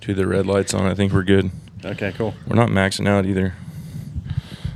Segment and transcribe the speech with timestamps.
[0.00, 0.86] Dude, the red light's on.
[0.86, 1.50] I think we're good.
[1.84, 2.34] Okay, cool.
[2.46, 3.54] We're not maxing out either.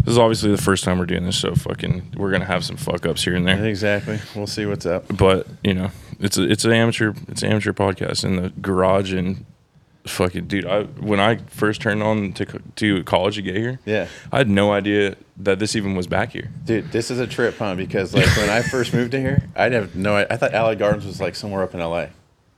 [0.00, 2.76] This is obviously the first time we're doing this, so fucking we're gonna have some
[2.76, 3.64] fuck ups here and there.
[3.64, 4.18] Exactly.
[4.36, 5.04] We'll see what's up.
[5.16, 5.90] But you know,
[6.20, 9.46] it's a it's an amateur it's an amateur podcast in the garage and
[10.06, 10.66] fucking dude.
[10.66, 12.44] I when I first turned on to
[12.76, 14.08] to college to get here, Yeah.
[14.30, 16.50] I had no idea that this even was back here.
[16.66, 17.74] Dude, this is a trip, huh?
[17.74, 20.16] Because like when I first moved to here, I'd have no.
[20.16, 22.10] I thought Allied Gardens was like somewhere up in L.A.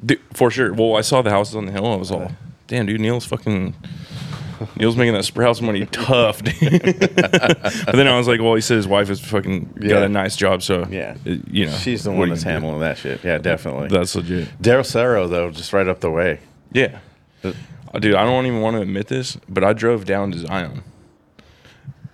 [0.04, 0.72] Dude, for sure.
[0.74, 1.84] Well, I saw the houses on the hill.
[1.86, 2.32] and I was all,
[2.66, 3.00] damn, dude.
[3.00, 3.74] Neil's fucking.
[4.76, 6.80] Neil's making that Sprouts money tough, dude.
[7.16, 10.04] but then I was like, well, he said his wife has fucking got Yeah.
[10.04, 11.16] a nice job, so Yeah.
[11.26, 12.48] uh, you know, She's the what one you that's do?
[12.50, 13.22] handling that shit.
[13.22, 13.88] Yeah, definitely.
[13.88, 14.48] That's legit.
[14.62, 16.40] Del Cerro though, just right up the way.
[16.72, 17.00] Yeah,
[17.44, 17.52] Uh,
[18.00, 18.14] dude.
[18.14, 20.82] I don't even want to admit this, but I drove down to Zion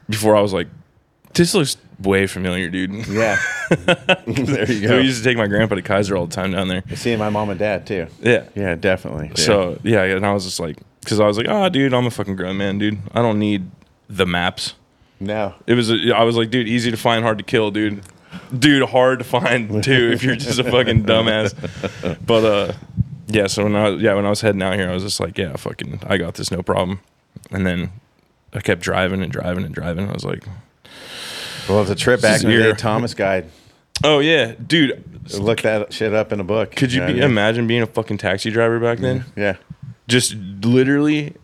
[0.08, 0.66] before I was like,
[1.34, 3.06] this looks way familiar, dude.
[3.06, 3.38] Yeah.
[3.70, 4.96] there you go.
[4.98, 6.82] we used to take my grandpa to Kaiser all the time down there.
[6.94, 8.06] Seeing my mom and dad too.
[8.20, 8.44] Yeah.
[8.54, 9.28] Yeah, definitely.
[9.28, 9.34] Yeah.
[9.44, 12.10] So yeah, and I was just like, because I was like, oh, dude, I'm a
[12.10, 12.98] fucking grown man, dude.
[13.12, 13.70] I don't need
[14.08, 14.74] the maps.
[15.20, 15.54] no.
[15.66, 18.02] It was, I was like, dude, easy to find, hard to kill, dude.
[18.56, 21.54] Dude, hard to find too if you're just a fucking dumbass.
[22.24, 22.72] But uh,
[23.28, 23.46] yeah.
[23.46, 25.38] So when I was, yeah when I was heading out here, I was just like,
[25.38, 27.00] yeah, fucking, I got this, no problem.
[27.50, 27.90] And then
[28.54, 30.08] I kept driving and driving and driving.
[30.08, 30.44] I was like,
[31.68, 32.74] Well, it's a trip back is the here.
[32.74, 33.50] Thomas guide.
[34.04, 35.04] oh yeah, dude.
[35.38, 36.74] Look that shit up in a book.
[36.74, 37.24] Could you know be, I mean?
[37.24, 39.20] imagine being a fucking taxi driver back then?
[39.20, 39.40] Mm-hmm.
[39.40, 39.56] Yeah.
[40.08, 41.36] Just literally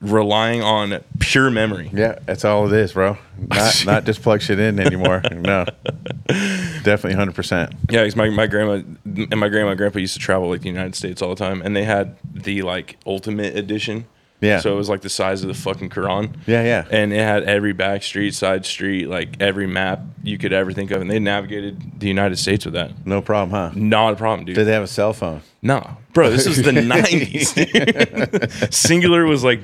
[0.00, 1.88] relying on pure memory.
[1.92, 3.16] Yeah, that's all it is, bro.
[3.38, 5.22] Not not just plug shit in anymore.
[5.30, 5.64] No.
[6.26, 7.72] Definitely hundred percent.
[7.90, 10.68] Yeah, because my, my grandma and my grandma and grandpa used to travel like the
[10.68, 14.06] United States all the time, and they had the like ultimate edition.
[14.42, 14.58] Yeah.
[14.60, 16.34] So it was like the size of the fucking Quran.
[16.46, 16.84] Yeah, yeah.
[16.90, 20.90] And it had every back street, side street, like every map you could ever think
[20.90, 23.06] of, and they navigated the United States with that.
[23.06, 23.70] No problem, huh?
[23.78, 24.56] Not a problem, dude.
[24.56, 25.42] Did they have a cell phone?
[25.62, 27.54] No, bro, this is the '90s.
[28.70, 29.60] Cingular was like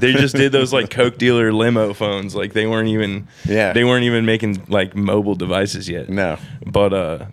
[0.00, 2.34] they just did those like Coke dealer limo phones.
[2.34, 3.72] Like they weren't even Yeah.
[3.72, 6.08] they weren't even making like mobile devices yet.
[6.08, 6.38] No.
[6.64, 7.26] But uh,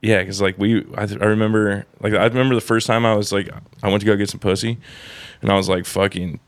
[0.00, 3.32] yeah, because like we, I, I remember, like I remember the first time I was
[3.32, 3.48] like,
[3.82, 4.78] I went to go get some pussy,
[5.42, 6.40] and I was like fucking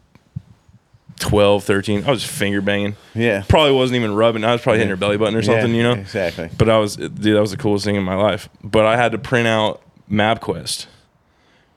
[1.21, 2.05] 12, 13.
[2.05, 2.97] I was finger banging.
[3.15, 3.45] Yeah.
[3.49, 4.43] Probably wasn't even rubbing.
[4.45, 5.93] I was probably hitting her belly button or something, Yeah, you know.
[5.93, 6.51] Exactly.
[6.57, 8.49] But I was, dude, that was the coolest thing in my life.
[8.65, 10.87] But I had to print out MapQuest,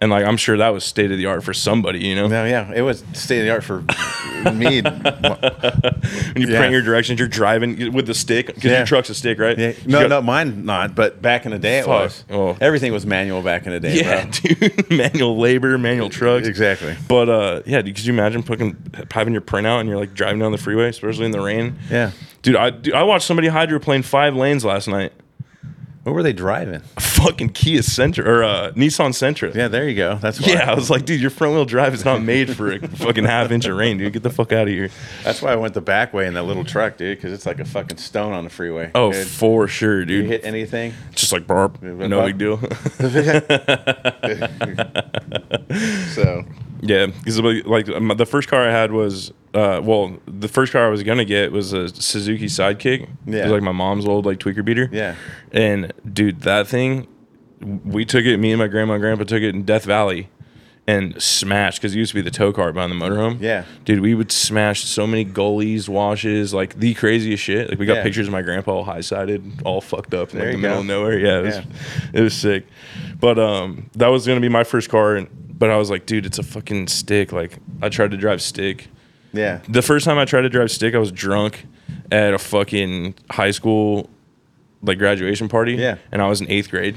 [0.03, 2.27] and like I'm sure that was state of the art for somebody, you know.
[2.27, 3.81] No, yeah, it was state of the art for
[4.53, 4.81] me.
[6.33, 6.57] When you Yeah.
[6.59, 8.77] print your directions, you're driving with the stick because Yeah.
[8.79, 9.57] your truck's a stick, right?
[9.57, 9.71] Yeah.
[9.85, 10.95] No, got- no, mine not.
[10.95, 12.23] But back in the day, it was.
[12.29, 12.57] Oh.
[12.59, 13.95] Everything was manual back in the day.
[14.01, 14.31] Yeah, bro.
[14.69, 14.89] dude.
[14.91, 16.47] manual labor, manual trucks.
[16.47, 16.95] Exactly.
[17.07, 18.75] But uh, yeah, could you imagine fucking
[19.11, 21.75] having your printout and you're like driving down the freeway, especially in the rain?
[21.89, 22.11] Yeah.
[22.41, 25.13] Dude, I dude, I watched somebody hydroplane five lanes last night.
[26.03, 26.81] What were they driving?
[26.97, 29.55] A fucking Kia Sentra or uh, Nissan Sentra.
[29.55, 30.15] Yeah, there you go.
[30.15, 30.53] That's why.
[30.53, 33.23] Yeah, I was like, dude, your front wheel drive is not made for a fucking
[33.23, 34.11] half inch of rain, dude.
[34.11, 34.89] Get the fuck out of here.
[35.23, 37.61] That's why I went the back way in that little truck, dude, because it's like
[37.61, 38.91] a fucking stone on the freeway.
[38.93, 39.27] Oh, dude.
[39.27, 40.25] for sure, you dude.
[40.25, 40.93] hit anything?
[41.15, 42.57] Just like barb, no big deal.
[46.13, 46.43] So
[46.81, 50.89] Yeah, because like the first car I had was uh, well, the first car I
[50.89, 53.07] was gonna get was a Suzuki Sidekick.
[53.25, 53.39] Yeah.
[53.39, 54.89] it was like my mom's old like tweaker beater.
[54.91, 55.15] Yeah.
[55.51, 57.07] and dude, that thing,
[57.61, 58.37] we took it.
[58.37, 60.29] Me and my grandma and grandpa took it in Death Valley,
[60.85, 63.39] and smashed because it used to be the tow car behind the motorhome.
[63.39, 63.63] Yeah.
[63.85, 67.69] dude, we would smash so many gullies, washes, like the craziest shit.
[67.69, 68.03] Like we got Yeah.
[68.03, 70.79] pictures of my grandpa all high sided, all fucked up in like, the you middle
[70.79, 71.17] of nowhere.
[71.19, 71.63] Yeah, it was, Yeah.
[72.13, 72.65] it was sick.
[73.19, 75.27] But um, that was gonna be my first car, and
[75.57, 77.31] but I was like, dude, it's a fucking stick.
[77.31, 78.89] Like I tried to drive stick.
[79.33, 81.65] Yeah, The first time I tried to drive stick, I was drunk
[82.11, 84.09] at a fucking high school
[84.83, 85.73] like graduation party.
[85.73, 85.95] Yeah.
[86.11, 86.95] and I was in eighth grade,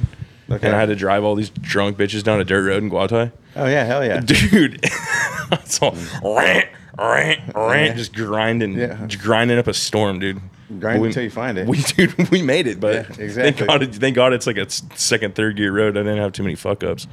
[0.51, 0.67] Okay.
[0.67, 3.33] and I had to drive all these drunk bitches down a dirt road in Guatay.
[3.57, 4.81] oh yeah, hell yeah, Dude,
[5.53, 9.07] it's all rant, rant, rant, just grinding, Yeah.
[9.07, 10.41] just grinding up a storm, dude.
[10.81, 11.67] grind we, until you find it.
[11.69, 13.67] We dude, we made it, but Yeah, thank exactly.
[13.67, 15.97] God, it, thank God, it's like a second, third gear road.
[15.97, 17.07] I didn't have too many fuck ups,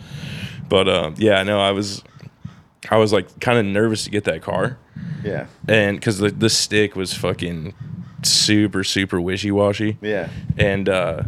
[0.68, 2.04] but um, yeah, no, I was,
[2.90, 4.78] I was like kind of nervous to get that car.
[5.24, 7.74] Yeah, and because the, the stick was fucking
[8.24, 9.98] super super wishy-washy.
[10.02, 11.24] Yeah, and uh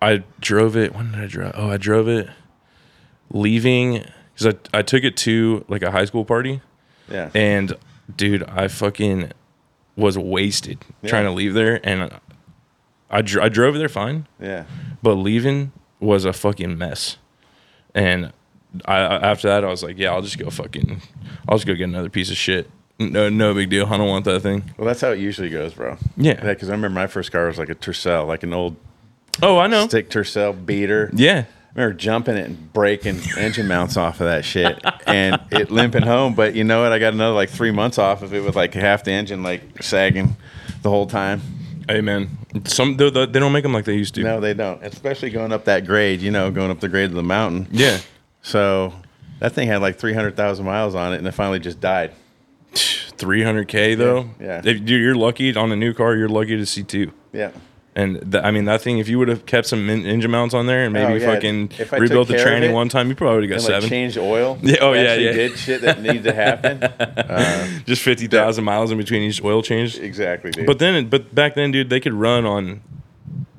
[0.00, 2.30] i drove it when did i drive oh i drove it
[3.30, 4.04] leaving
[4.34, 6.60] because I, I took it to like a high school party.
[7.10, 7.74] Yeah, and
[8.14, 9.32] dude i fucking
[9.96, 11.80] was wasted trying to leave there.
[11.82, 12.12] And
[13.10, 14.28] I, dr- I drove there fine.
[14.40, 14.64] Yeah.
[15.02, 17.16] but leaving was a fucking mess.
[17.96, 18.32] And
[18.84, 21.00] I, after that i was like yeah i'll just go fucking
[21.48, 24.24] i'll just go get another piece of shit no no big deal i don't want
[24.26, 25.96] that thing Well, that's how it usually goes, bro.
[26.16, 26.34] Yeah.
[26.44, 28.76] because I remember my first car was like a Tercel, like an old
[29.42, 31.10] oh i know stick Tercel beater.
[31.14, 31.44] yeah
[31.76, 36.02] I remember jumping it and breaking engine mounts off of that shit and it limping
[36.02, 36.34] home.
[36.34, 36.90] But you know what?
[36.92, 39.80] I got another like three months off of it with like half the engine like
[39.80, 40.34] sagging
[40.82, 41.40] the whole time.
[41.88, 42.30] Hey man,
[42.64, 44.24] some they don't make them like they used to.
[44.24, 44.82] No, they don't.
[44.82, 47.68] Especially going up that grade, you know, going up the grade of the mountain.
[47.70, 47.98] Yeah,
[48.48, 48.92] So
[49.40, 52.12] that thing had like 300,000 miles on it and it finally just died.
[52.72, 54.30] 300k though.
[54.40, 54.58] Yeah.
[54.64, 56.14] If, dude, you're lucky on a new car.
[56.16, 57.12] You're lucky to see two.
[57.32, 57.50] Yeah.
[57.94, 58.98] And th- I mean that thing.
[58.98, 61.34] If you would have kept some min- engine mounts on there and maybe Oh, yeah.
[61.34, 63.88] fucking rebuilt the tranny it one time, you probably would have got And like seven.
[63.88, 64.56] changed oil.
[64.62, 65.32] Yeah, oh, yeah, yeah.
[65.32, 66.82] did shit that needed to happen.
[67.28, 69.98] Uh, Just fifty thousand miles in between each oil change.
[69.98, 70.64] exactly, dude.
[70.66, 72.80] But then, but back then, dude, they could run on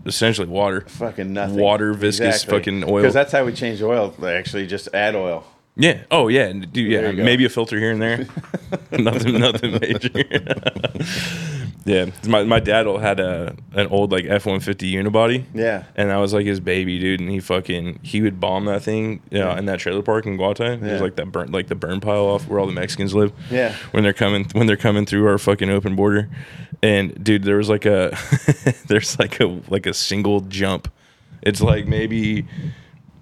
[0.06, 0.81] essentially water.
[0.81, 1.57] fucking nothing.
[1.57, 3.01] Water, viscous fucking oil.
[3.01, 4.13] Because that's how we change oil.
[4.25, 5.46] Actually just add oil.
[5.75, 6.04] Yeah.
[6.12, 6.51] Oh yeah.
[6.51, 7.12] Dude, yeah.
[7.12, 7.24] Go.
[7.24, 8.28] Maybe a filter here and there.
[8.92, 9.40] nothing.
[9.40, 10.10] Nothing major.
[11.85, 12.07] yeah.
[12.27, 15.45] My my dad had a an old like F one fifty unibody.
[15.53, 15.83] Yeah.
[15.95, 17.19] And that was like his baby, dude.
[17.19, 19.57] And he fucking he would bomb that thing, you know, Yeah.
[19.57, 20.75] in that trailer park in Guata.
[20.81, 23.31] It was like that burn like the burn pile off where all the Mexicans live.
[23.49, 23.73] Yeah.
[23.91, 26.29] When they're coming when they're coming through our fucking open border.
[26.83, 28.15] And dude, there was like a
[28.87, 30.91] there's like a like a single jump.
[31.41, 32.45] It's like maybe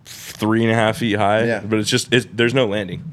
[0.05, 1.43] three and a half feet high.
[1.45, 1.59] Yeah.
[1.61, 3.03] But it's just it's there's no landing.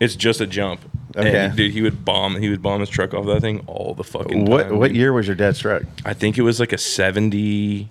[0.00, 0.80] It's just a jump.
[1.16, 1.44] Okay.
[1.46, 4.02] And, dude, he would bomb he would bomb his truck off that thing all the
[4.04, 4.78] fucking What time.
[4.78, 4.96] what dude.
[4.96, 5.82] year was your dad's truck?
[6.04, 7.88] I think it was like a 70.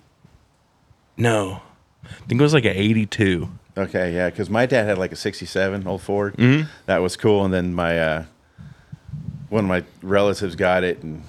[1.16, 1.60] No.
[2.04, 3.48] I think it was like an 82.
[3.76, 6.36] Okay, yeah, because my dad had like a '67 old Ford.
[6.36, 6.68] Mhm.
[6.86, 8.24] That was cool, and then my uh,
[9.48, 11.22] one of my relatives got it, and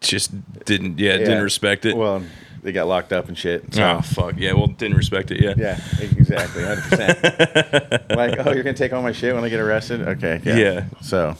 [0.00, 0.32] Just
[0.64, 1.96] didn't, yeah, yeah, didn't respect it.
[1.96, 2.22] Well,
[2.62, 3.74] they got locked up and shit.
[3.74, 4.34] So, oh, fuck.
[4.38, 5.40] Yeah, well, didn't respect it.
[5.42, 5.54] Yeah.
[5.56, 8.02] yeah, exactly, hundred percent.
[8.10, 10.02] Like, oh, you're gonna take all my shit when I get arrested?
[10.02, 10.56] Okay, yeah.
[10.56, 10.84] Yeah.
[11.00, 11.36] So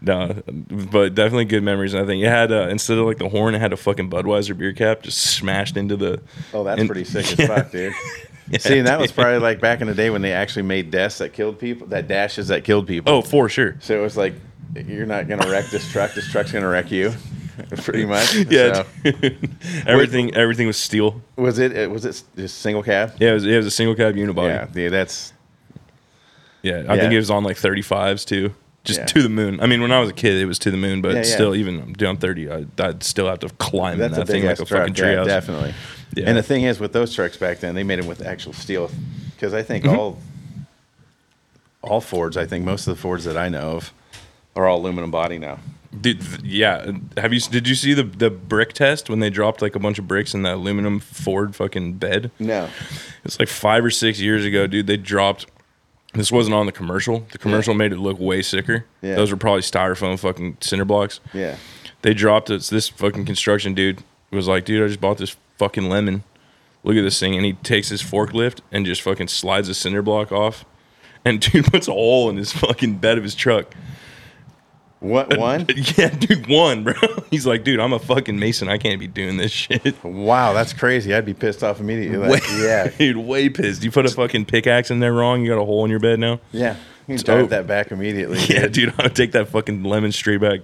[0.00, 1.94] No, but definitely good memories.
[1.94, 4.10] And I think it had, uh, instead of like the horn, it had a fucking
[4.10, 6.20] Budweiser beer cap just smashed into the.
[6.52, 7.46] Oh, that's in- pretty sick as Yeah.
[7.46, 7.92] fuck, dude.
[8.50, 10.90] Yeah, See, and that was probably like back in the day when they actually made
[10.90, 13.12] desks that killed people, that dashes that killed people.
[13.12, 13.76] Oh, for sure.
[13.80, 14.32] so it was like,
[14.86, 16.14] you're not gonna wreck this truck.
[16.14, 17.12] This truck's gonna wreck you,
[17.82, 18.34] pretty much.
[18.50, 18.82] Yeah.
[18.82, 18.86] So,
[19.86, 21.20] everything, everything was steel.
[21.36, 21.90] was it?
[21.90, 23.14] Was it just single cab?
[23.18, 24.48] Yeah, it was, it was a single cab unibody.
[24.48, 25.32] Yeah, dude, that's
[26.62, 28.54] Yeah, I think it was on like 35s too.
[28.84, 29.06] Just Yeah.
[29.06, 29.60] to the moon.
[29.60, 31.22] I mean, when I was a kid, it was to the moon, but Yeah, yeah.
[31.34, 34.58] still, even dude, I'm 30, I, I'd still have to climb that's that thing like
[34.60, 34.88] a truck.
[34.88, 35.74] fucking Yeah, definitely.
[36.14, 36.24] Yeah.
[36.28, 38.90] And the thing is, with those trucks back then, they made them with actual steel,
[39.34, 39.96] because I think Mm-hmm.
[39.98, 40.18] all
[41.82, 43.92] all Fords, I think most of the Fords that I know of,
[44.56, 45.58] are all aluminum body now.
[45.98, 46.92] Dude, yeah.
[47.16, 47.40] Have you?
[47.40, 50.34] Did you see the the brick test when they dropped like a bunch of bricks
[50.34, 52.30] in that aluminum Ford fucking bed?
[52.38, 52.68] No.
[53.24, 54.86] It's like five or six years ago, dude.
[54.86, 55.46] They dropped.
[56.14, 57.26] This wasn't on the commercial.
[57.32, 58.84] The commercial made it look way sicker.
[59.02, 59.14] Yeah.
[59.14, 61.20] Those were probably styrofoam fucking cinder blocks.
[61.32, 61.56] Yeah.
[62.02, 62.62] They dropped it.
[62.62, 66.24] This fucking construction dude was like, dude, I just bought this fucking lemon.
[66.84, 67.34] Look at this thing.
[67.34, 70.64] And he takes his forklift and just fucking slides a cinder block off.
[71.24, 73.74] And dude puts a hole in his fucking bed of his truck.
[75.00, 75.66] What one?
[75.96, 76.94] Yeah, dude, one, bro.
[77.30, 78.68] He's like, dude, I'm a fucking mason.
[78.68, 80.02] I can't be doing this shit.
[80.04, 81.14] wow, that's crazy.
[81.14, 82.18] I'd be pissed off immediately.
[82.18, 82.88] Like, yeah.
[82.98, 83.84] dude, way pissed.
[83.84, 85.42] You put a fucking pickaxe in there wrong.
[85.42, 86.40] You got a hole in your bed now.
[86.52, 86.76] Yeah.
[87.06, 88.38] You can drive that back immediately.
[88.48, 90.60] Yeah, dude, I would take that fucking lemon straight back.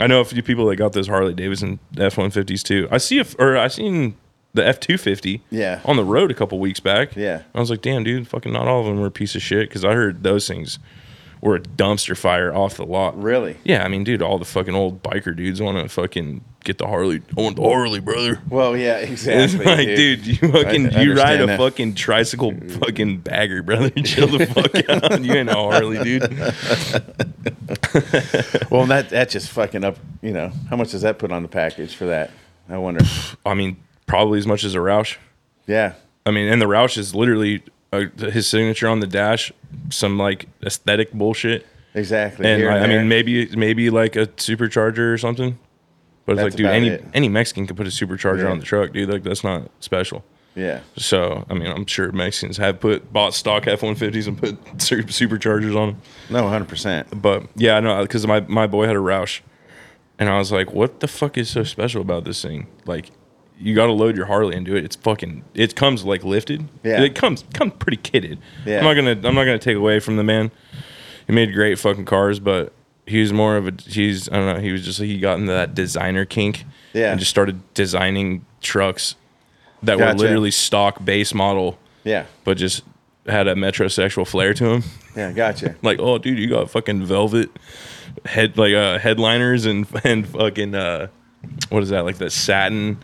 [0.00, 2.88] I know a few people that got those Harley Davidson F one fifties too.
[2.90, 4.16] I see if or I seen
[4.54, 5.80] the F two fifty Yeah.
[5.84, 7.14] on the road a couple weeks back.
[7.16, 7.42] Yeah.
[7.54, 9.68] I was like, damn, dude, fucking not all of them were a piece of shit
[9.68, 10.78] because I heard those things
[11.40, 13.20] were a dumpster fire off the lot.
[13.20, 13.56] Really?
[13.64, 16.86] Yeah, I mean, dude, all the fucking old biker dudes want to fucking get the
[16.86, 17.22] Harley.
[17.36, 18.40] I want the Harley, brother.
[18.48, 19.64] Well, yeah, It's exactly.
[19.64, 21.58] like, dude, you fucking I you ride a that.
[21.58, 22.70] fucking tricycle mm.
[22.80, 23.90] fucking bagger, brother.
[24.04, 25.22] Chill the fuck out.
[25.22, 26.22] You ain't no Harley, dude.
[28.70, 29.98] Well, that that just fucking up.
[30.22, 32.30] You know, how much does that put on the package for that?
[32.68, 33.04] I wonder.
[33.44, 33.76] I mean,
[34.06, 35.16] probably as much as a Roush.
[35.66, 35.94] Yeah.
[36.24, 37.62] I mean, and the Roush is literally
[37.92, 39.52] uh, his signature on the dash,
[39.90, 42.46] some like aesthetic bullshit, Exactly.
[42.46, 45.58] and Here I, I mean, maybe maybe like a supercharger or something.
[46.26, 47.04] But it's That's like, dude, any it.
[47.14, 48.50] any Mexican could put a supercharger Yeah.
[48.50, 49.08] on the truck, dude.
[49.08, 50.24] Like that's not special.
[50.56, 50.80] yeah.
[50.96, 55.90] So I mean, I'm sure Mexicans have put bought stock F-150s and put superchargers on
[55.92, 56.02] them.
[56.28, 57.08] No, hundred percent.
[57.22, 59.40] But yeah, I know because my my boy had a Roush,
[60.18, 62.66] and I was like, what the fuck is so special about this thing?
[62.86, 63.10] Like,
[63.58, 64.84] you got to load your Harley into it.
[64.84, 65.44] It's fucking.
[65.54, 66.68] It comes like lifted.
[66.82, 67.00] Yeah.
[67.02, 68.38] It comes comes pretty kitted.
[68.64, 68.78] Yeah.
[68.78, 70.50] I'm not gonna I'm not gonna take away from the man.
[71.26, 72.72] He made great fucking cars, but
[73.06, 74.60] he was more of a he's I don't know.
[74.60, 76.64] He was just he got into that designer kink.
[76.92, 77.10] Yeah.
[77.10, 79.16] And just started designing trucks
[79.82, 80.14] that Gotcha.
[80.14, 82.24] were literally stock base model, Yeah.
[82.44, 82.84] but just
[83.26, 84.82] had a metrosexual flair to him.
[85.14, 85.32] Yeah.
[85.32, 85.76] Gotcha.
[85.82, 87.50] like, oh, dude, you got fucking velvet
[88.24, 91.08] head like uh, headliners and and fucking uh,
[91.68, 92.96] what is that like the satin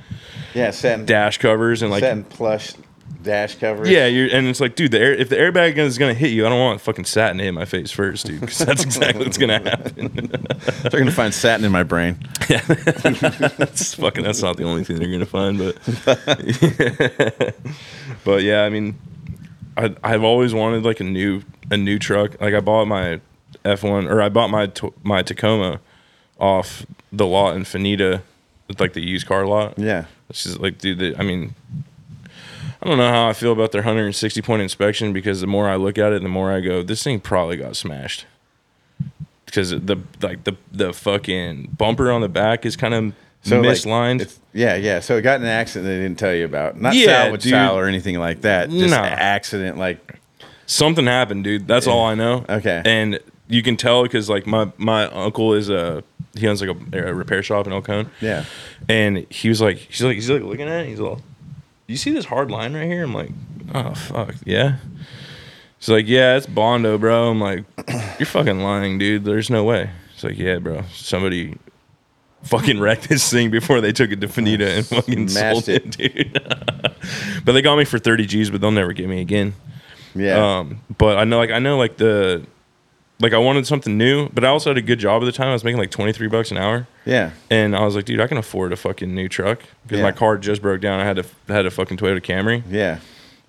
[0.55, 0.71] Yeah.
[0.71, 1.07] Satin.
[1.07, 2.75] dash covers and like satin plush
[3.23, 3.89] dash covers.
[3.89, 6.47] Yeah, you're, and it's like, dude, the air, if the airbag is gonna hit you,
[6.47, 9.39] I don't want fucking satin to hit my face first, dude, because that's exactly what's
[9.39, 10.09] gonna happen.
[10.83, 12.19] they're gonna find satin in my brain.
[12.49, 14.25] Yeah, that's fucking.
[14.25, 15.77] That's not the only thing they're gonna find, but,
[18.25, 18.99] but yeah, I mean,
[19.77, 22.41] I I've always wanted like a new a new truck.
[22.41, 23.21] Like I bought my
[23.65, 24.71] F one or I bought my
[25.03, 25.81] my Tacoma
[26.39, 28.23] off the lot in Finita,
[28.79, 29.79] like the used car lot.
[29.79, 30.07] Yeah.
[30.33, 31.55] Just like, dude, they, I mean,
[32.83, 35.77] I don't know how I feel about their 160 point inspection because the more I
[35.77, 38.27] look at it, the more I go, this thing probably got smashed.
[39.47, 43.13] Because the like the the fucking bumper on the back is kind of
[43.43, 44.23] So mislined.
[44.23, 45.01] it's- yeah, yeah.
[45.01, 46.81] So it got in an accident they didn't tell you about.
[46.81, 47.51] Not Yeah, salvage dude.
[47.51, 48.71] style or anything like that.
[48.71, 49.79] Just an accident.
[49.79, 50.19] Like
[50.67, 51.67] Something happened, dude.
[51.67, 52.47] That's all I know.
[52.49, 52.81] Okay.
[52.85, 56.03] And you can tell because like my my uncle is a
[56.37, 58.11] he owns like a, a repair shop in El Cajon.
[58.21, 58.45] yeah,
[58.89, 60.89] And he was like, he's like, he's like looking at it.
[60.89, 61.21] He's all,
[61.87, 63.05] you see this hard line right here?
[63.05, 63.31] I'm like,
[63.75, 64.77] oh fuck, yeah.
[65.79, 67.31] He's like, yeah, it's Bondo, bro.
[67.31, 67.65] I'm like,
[68.19, 69.25] you're fucking lying, dude.
[69.25, 69.91] There's no way.
[70.15, 70.83] He's like, yeah, bro.
[70.93, 71.57] Somebody
[72.45, 75.91] fucking wrecked this thing before they took it to Finita and fucking sold Smashed it,
[75.97, 76.41] dude.
[77.45, 79.55] but they got me for 30 G's, but they'll never get me again.
[80.15, 80.59] yeah.
[80.61, 82.47] Um, but I know, like, I know, like the,
[83.23, 85.49] like I wanted something new, but I also had a good job at the time.
[85.49, 86.87] I was making like 23 bucks an hour.
[87.07, 87.31] yeah.
[87.51, 90.05] And I was like, dude, I can afford a fucking new truck because Yeah.
[90.05, 91.01] my car just broke down.
[91.01, 92.99] I had a had a fucking Toyota Camry Yeah.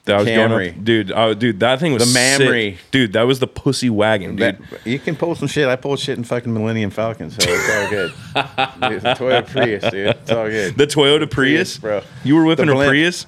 [0.05, 0.77] that I was going Camry.
[0.77, 1.11] up, dude.
[1.11, 2.77] I, dude, that thing was The Mamry.
[2.91, 3.13] dude.
[3.13, 4.57] That was the pussy wagon, dude.
[4.59, 5.67] That- you can pull some shit.
[5.67, 8.11] I pulled shit in fucking Millennium Falcon, so it's all good.
[8.89, 10.07] Dude, the Toyota Prius, dude.
[10.07, 10.77] It's all good.
[10.77, 12.01] the Toyota Prius, Prius, bro.
[12.23, 12.89] You were whipping The a blimp.
[12.89, 13.25] Prius,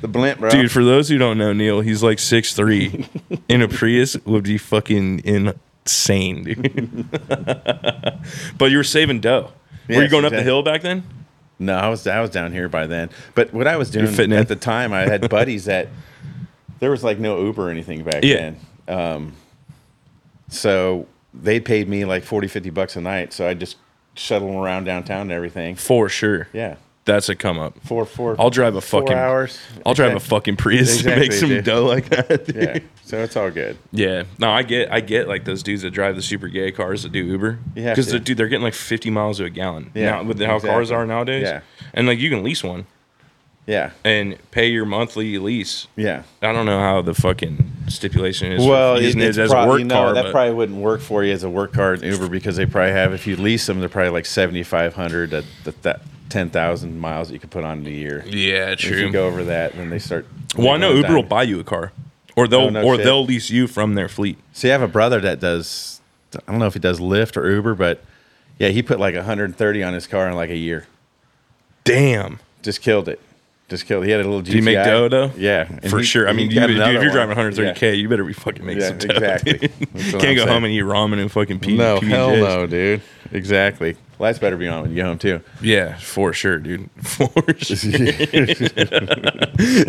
[0.00, 0.50] The blimp, bro.
[0.50, 0.70] dude.
[0.70, 3.06] For those who don't know, Neil, he's like six three.
[3.48, 5.22] In a Prius would be fucking
[5.84, 7.10] insane, dude.
[8.58, 9.50] but you were saving dough.
[9.88, 11.04] were you Yes, going up the hill back then?
[11.58, 13.10] No, I was I was down here by then.
[13.34, 14.38] But what I was doing fitting in.
[14.38, 15.88] at the time, I had buddies that
[16.80, 18.52] there was like no Uber or anything back Yeah.
[18.86, 18.96] then.
[18.98, 19.32] Um,
[20.48, 23.32] so they paid me like 40, 50 bucks a night.
[23.32, 23.76] So I just
[24.14, 25.76] shuttle them around downtown and everything.
[25.76, 26.48] For sure.
[26.52, 27.74] Yeah, That's a come up.
[27.84, 28.36] four four.
[28.38, 29.58] I'll drive a four fucking- hours.
[29.84, 31.64] I'll drive a fucking Prius to make some dude.
[31.64, 32.46] dough like that.
[32.46, 32.54] dude.
[32.56, 33.76] Yeah, so it's all good.
[33.90, 37.02] Yeah, no, I get, I get like those dudes that drive the super gay cars
[37.02, 37.58] that do Uber.
[37.74, 38.20] You have because to.
[38.20, 39.90] dude, they're getting like fifty miles to a gallon.
[39.94, 40.94] Yeah, now, with how cars exactly.
[40.94, 41.42] are nowadays.
[41.42, 41.60] Yeah.
[41.92, 42.86] and like you can lease one
[43.66, 45.88] Yeah, and pay your monthly lease.
[45.96, 46.22] yeah.
[46.40, 48.64] I don't know how the fucking stipulation is.
[48.64, 50.14] Well, for it, using it it's as a work you know, car.
[50.14, 52.66] that but- probably wouldn't work for you as a work car in Uber because they
[52.66, 56.02] probably have if you lease them, they're probably like seventy five hundred That the, that
[56.32, 58.24] ten thousand miles that you could put on in a year.
[58.26, 58.96] yeah, true.
[58.96, 60.26] If you go over that, then they start.
[60.56, 61.92] well, I know Uber will buy you a car,
[62.36, 63.04] or they'll Oh, no or shit.
[63.04, 64.38] they'll lease you from their fleet.
[64.52, 66.00] See, I have a brother that does.
[66.34, 68.02] I don't know if he does Lyft or Uber, but
[68.58, 70.86] yeah, he put like 130 on his car in like a year.
[71.84, 73.20] Damn, Just killed it.
[73.68, 74.04] Just killed.
[74.04, 74.06] It.
[74.06, 74.42] He had a little.
[74.42, 74.52] GTI.
[74.52, 75.30] he make dough, though?
[75.36, 76.28] Yeah, and for he- sure.
[76.28, 77.52] I he mean, you, got dude, if you're driving one.
[77.52, 79.14] 130k, you better be fucking making Yeah, some dough.
[79.14, 79.52] exactly.
[79.58, 79.70] dude.
[79.70, 80.48] That's what Can't I'm go saying.
[80.48, 83.00] home and eat ramen and fucking P- No, hell no, dude.
[83.32, 83.96] Exactly.
[84.22, 85.40] Lights better be on when you get home too.
[85.60, 86.88] Yeah, for sure, dude.
[87.02, 87.26] For
[87.58, 87.90] sure.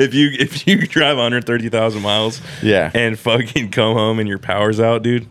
[0.01, 2.89] if you if you drive 130,000 miles, Yeah.
[2.95, 5.27] and fucking come home and your power's out, dude.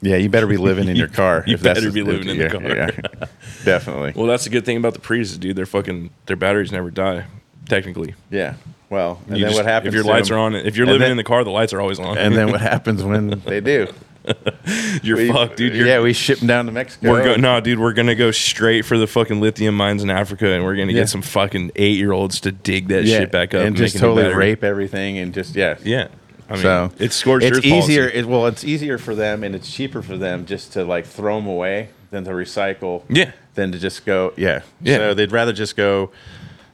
[0.00, 1.44] Yeah, you better be living in your car.
[1.46, 2.62] You if that's better be living in the car.
[2.62, 3.26] yeah.
[3.64, 4.12] definitely.
[4.16, 5.54] Well, that's the good thing about the Priuses, dude.
[5.56, 7.26] They're fucking their batteries never die.
[7.68, 8.54] Technically, Yeah.
[8.88, 10.54] Well, and You then just- what happens if your lights them- are on?
[10.54, 12.16] If you're living then- in the car, the lights are always on.
[12.16, 13.88] And then what happens when they do?
[15.02, 15.74] you're We- fucked, dude.
[15.74, 17.10] You're, yeah, we ship them down to Mexico.
[17.10, 17.78] We're going, no, dude.
[17.78, 21.00] We're gonna go straight for the fucking lithium mines in Africa, and we're gonna Yeah.
[21.00, 23.94] get some fucking eight year olds to dig that yeah, shit back up and just
[23.94, 25.76] make a new totally rape everything and just yeah.
[25.82, 26.08] Yeah,
[26.48, 28.08] I mean, so it's scorched It's easier.
[28.08, 31.36] It, well, it's easier for them and it's cheaper for them just to like throw
[31.36, 33.02] them away than to recycle.
[33.08, 33.32] Yeah.
[33.54, 34.32] Than to just go.
[34.36, 34.62] Yeah.
[34.80, 34.96] Yeah.
[34.98, 36.10] So they'd rather just go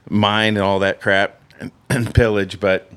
[0.08, 2.90] mine and all that crap and, and pillage, but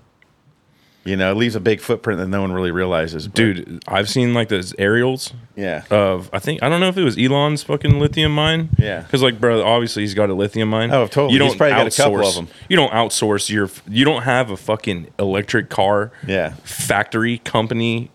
[1.08, 3.28] you know, it leaves a big footprint that no one really realizes.
[3.28, 3.84] But, dude.
[3.88, 5.84] I've seen like those aerials Yeah.
[5.90, 8.70] of I think I don't know if it was Elon's fucking lithium mine.
[8.78, 9.02] Yeah.
[9.02, 10.92] because like bro, obviously he's got a lithium mine.
[10.92, 11.34] Oh, totally.
[11.36, 12.48] You He's don't probably got a couple outsource- of 'em.
[12.70, 13.70] You don't outsource your.
[13.88, 16.54] You don't have a fucking electric car yeah.
[16.64, 18.12] factory company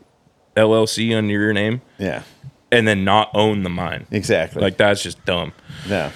[0.56, 2.22] LLC under your name Yeah.
[2.70, 4.06] and then not own the mine.
[4.10, 4.60] Exactly.
[4.60, 5.52] Like that's just dumb.
[5.88, 6.10] no.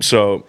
[0.00, 0.44] So,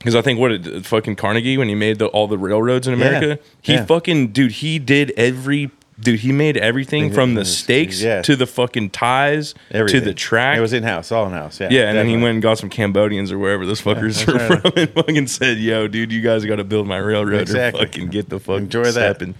[0.00, 2.88] because I think what did uh, fucking Carnegie when he made the, all the railroads
[2.88, 3.84] in America, he yeah.
[3.84, 8.22] fucking dude, he did every dude, he made everything from the stakes Yeah.
[8.22, 10.00] to the fucking ties Everything.
[10.00, 10.56] to the track.
[10.56, 11.60] It was in house, all in house.
[11.60, 11.68] Yeah.
[11.70, 12.22] yeah, and then he definitely.
[12.22, 15.58] went and got some Cambodians or wherever those fuckers are that's from, and fucking said,
[15.58, 17.82] "Yo, dude, you guys got to build my railroad Exactly.
[17.82, 18.92] or fucking get the fuck Enjoy that.
[18.92, 19.34] stepping."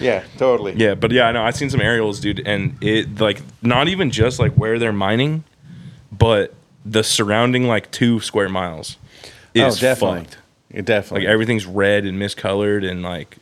[0.00, 0.72] Yeah, totally.
[0.74, 1.44] Yeah, but yeah, I know.
[1.44, 5.44] I've seen some aerials, dude, and it like not even just like where they're mining,
[6.10, 6.54] but
[6.84, 8.96] the surrounding like two square miles
[9.56, 10.20] Oh, definitely.
[10.20, 10.38] fucked.
[10.72, 11.26] Yeah, definitely.
[11.26, 13.36] Like everything's red and miscolored, and like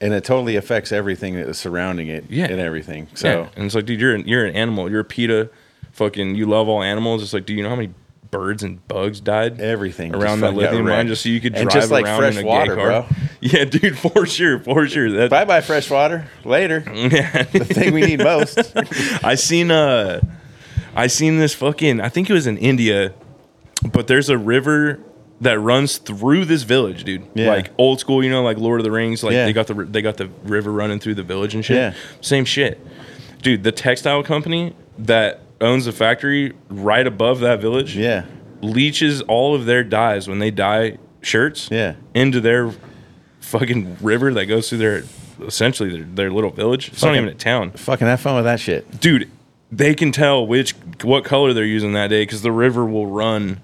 [0.00, 2.46] and it totally affects everything that is surrounding it Yeah.
[2.46, 3.08] and everything.
[3.14, 3.48] So yeah.
[3.56, 4.90] and it's like, dude, you're an, you're an animal.
[4.90, 5.48] You're a PETA.
[5.92, 7.22] Fucking, you love all animals.
[7.22, 7.94] It's like, do you know how many
[8.30, 9.58] birds and bugs died?
[9.60, 12.36] everything around that lithium mine just so you could drive and just like around fresh
[12.36, 13.02] in a water, gay car.
[13.02, 13.06] bro.
[13.40, 15.10] Yeah, dude, for sure, for sure.
[15.12, 16.26] That Bye bye fresh water.
[16.44, 16.82] Later.
[16.94, 17.44] yeah.
[17.44, 18.58] the thing we need most.
[19.24, 20.20] I seen uh
[20.94, 23.14] I seen this fucking I think it was in India,
[23.92, 24.98] but there's a river
[25.40, 27.26] that runs through this village, dude.
[27.34, 27.48] Yeah.
[27.48, 29.44] Like old school, you know, like Lord of the Rings, like Yeah.
[29.44, 31.76] they got the they got the river running through the village and shit.
[31.76, 31.94] Yeah.
[32.20, 32.84] Same shit.
[33.42, 38.24] Dude, the textile company that owns the factory right above that village Yeah.
[38.62, 41.94] leaches all of their dyes when they dye shirts Yeah.
[42.14, 42.72] into their
[43.40, 45.02] fucking river that goes through their
[45.46, 46.88] essentially their, their little village.
[46.88, 49.00] It's not Fucking- even a town Fucking have fun with that shit.
[49.00, 49.28] dude
[49.70, 53.58] they can tell which what color they're using that day because the river will run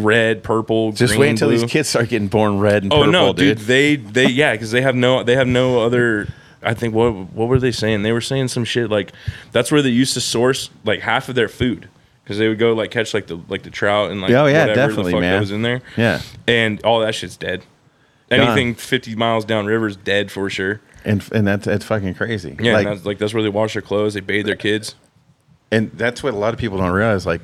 [0.00, 1.58] red purple Just green, wait until blue.
[1.58, 3.08] these kids start getting born red and oh, purple.
[3.08, 3.58] oh purple, no dude.
[3.58, 6.28] dude they they yeah because they have no they have no other
[6.62, 9.12] i think what what were they saying they were saying some shit like
[9.52, 11.88] that's where they used to source like half of their food
[12.24, 14.66] because they would go like catch like the like the trout and like Oh, yeah,
[14.66, 15.22] whatever definitely, man.
[15.34, 16.20] that was in there Yeah.
[16.46, 17.62] and all that shit's dead
[18.30, 22.56] anything 50 miles down river is dead for sure And and that's it's fucking crazy.
[22.60, 24.94] yeah Like, and that's like that's where they wash their clothes they bathe their kids
[25.72, 27.24] and that's what a lot of people don't realize.
[27.26, 27.40] Like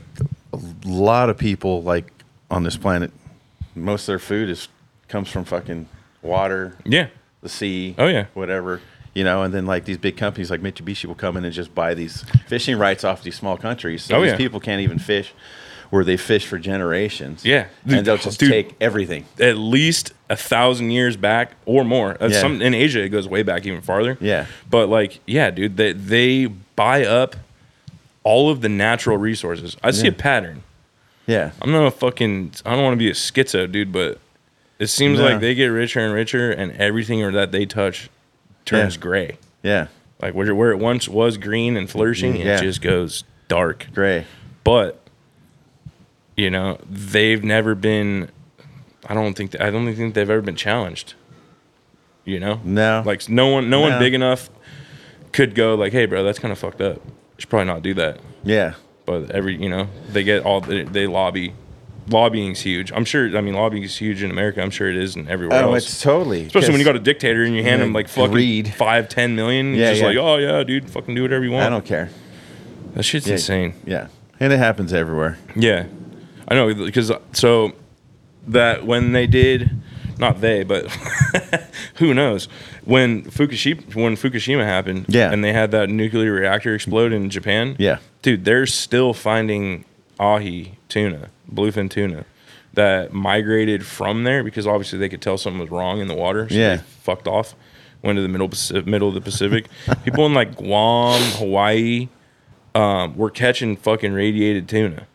[0.53, 2.07] a lot of people like
[2.51, 3.11] on this planet,
[3.75, 4.69] most of their food is
[5.09, 5.89] comes from fucking
[6.23, 7.09] water, yeah
[7.43, 7.95] the sea.
[7.99, 8.27] Oh, yeah.
[8.35, 8.81] whatever.
[9.15, 11.75] You know, and then like these big companies like Mitsubishi will come in and just
[11.75, 14.03] buy these fishing rights off these small countries.
[14.03, 14.37] So Oh, these yeah.
[14.37, 15.33] people can't even fish
[15.91, 17.45] where they fish for generations.
[17.45, 17.69] Yeah.
[17.87, 18.51] and they'll just Dude.
[18.51, 19.25] take everything.
[19.39, 22.17] at least a thousand years back or more.
[22.21, 22.29] Yeah.
[22.41, 24.19] Some in Asia it goes way back even farther.
[24.21, 24.47] Yeah.
[24.69, 27.37] But like, yeah, dude, they they buy up
[28.25, 29.77] all of the natural resources.
[29.85, 30.11] I see Yeah.
[30.11, 30.63] a pattern.
[31.27, 32.53] Yeah, I'm not a fucking.
[32.65, 34.19] I don't want to be a schizo, dude, but
[34.79, 35.25] it seems No.
[35.25, 38.09] like they get richer and richer, and everything or that they touch
[38.65, 39.01] turns Yeah.
[39.01, 39.39] gray.
[39.63, 39.87] yeah,
[40.23, 42.59] Like where where it once was green and flourishing, Yeah.
[42.59, 43.87] it just goes dark.
[43.95, 44.25] gray.
[44.65, 45.01] But
[46.37, 48.29] you know, they've never been.
[49.09, 51.15] I don't think I don't think they've ever been challenged.
[52.25, 53.03] You know, No.
[53.07, 54.51] like no one, no one big enough
[55.33, 56.97] could go like, "Hey, bro, that's kind of fucked up.
[57.05, 58.75] You should probably not do that." Yeah,
[59.07, 61.55] But every, you know, they get all they, they lobby.
[62.09, 62.93] Lobbying's huge.
[62.93, 63.37] I'm sure.
[63.37, 64.63] I mean, lobbying is huge in America.
[64.63, 65.89] I'm sure it is in everywhere oh, else.
[65.89, 66.45] it's totally.
[66.47, 68.73] Especially when you got a dictator and you hand him like fucking greed.
[68.75, 69.75] five, ten million.
[69.75, 70.07] Yeah, Yeah, just yeah.
[70.09, 71.67] like, oh yeah, dude, fucking do whatever you want.
[71.67, 72.11] I don't care.
[72.95, 73.33] that shit's Yeah.
[73.35, 73.75] insane.
[73.85, 74.07] Yeah,
[74.39, 75.37] and it happens everywhere.
[75.57, 75.87] Yeah,
[76.47, 77.73] I know because uh, so
[78.47, 79.71] that when they did,
[80.19, 80.87] not they, but
[81.97, 82.47] who knows
[82.85, 85.33] when Fukushima when Fukushima happened, Yeah.
[85.33, 87.99] and they had that nuclear reactor explode in Japan, Yeah.
[88.27, 89.85] Dude, they're still finding
[90.19, 92.25] ahi tuna, bluefin tuna.
[92.75, 96.49] That migrated from there because obviously they could tell something was wrong in the water.
[96.49, 96.77] So Yeah.
[96.77, 97.55] they fucked off,
[98.03, 98.51] went to the middle
[98.85, 99.67] middle of the Pacific.
[100.05, 102.09] People in like Guam, Hawaii,
[102.75, 105.07] um, were catching fucking radiated tuna.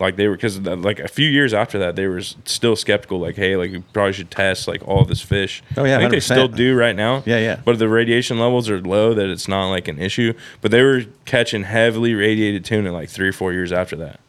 [0.00, 3.18] Like they were because like a few years after that, they were still skeptical.
[3.18, 5.62] Like, hey, like we probably should test like all this fish.
[5.76, 6.22] Oh, yeah, I think they 100%.
[6.22, 7.22] still do right now.
[7.26, 7.60] Yeah, yeah.
[7.64, 10.34] But the radiation levels are low that it's not like an issue.
[10.60, 14.20] But they were catching heavily radiated tuna like three or four years after that.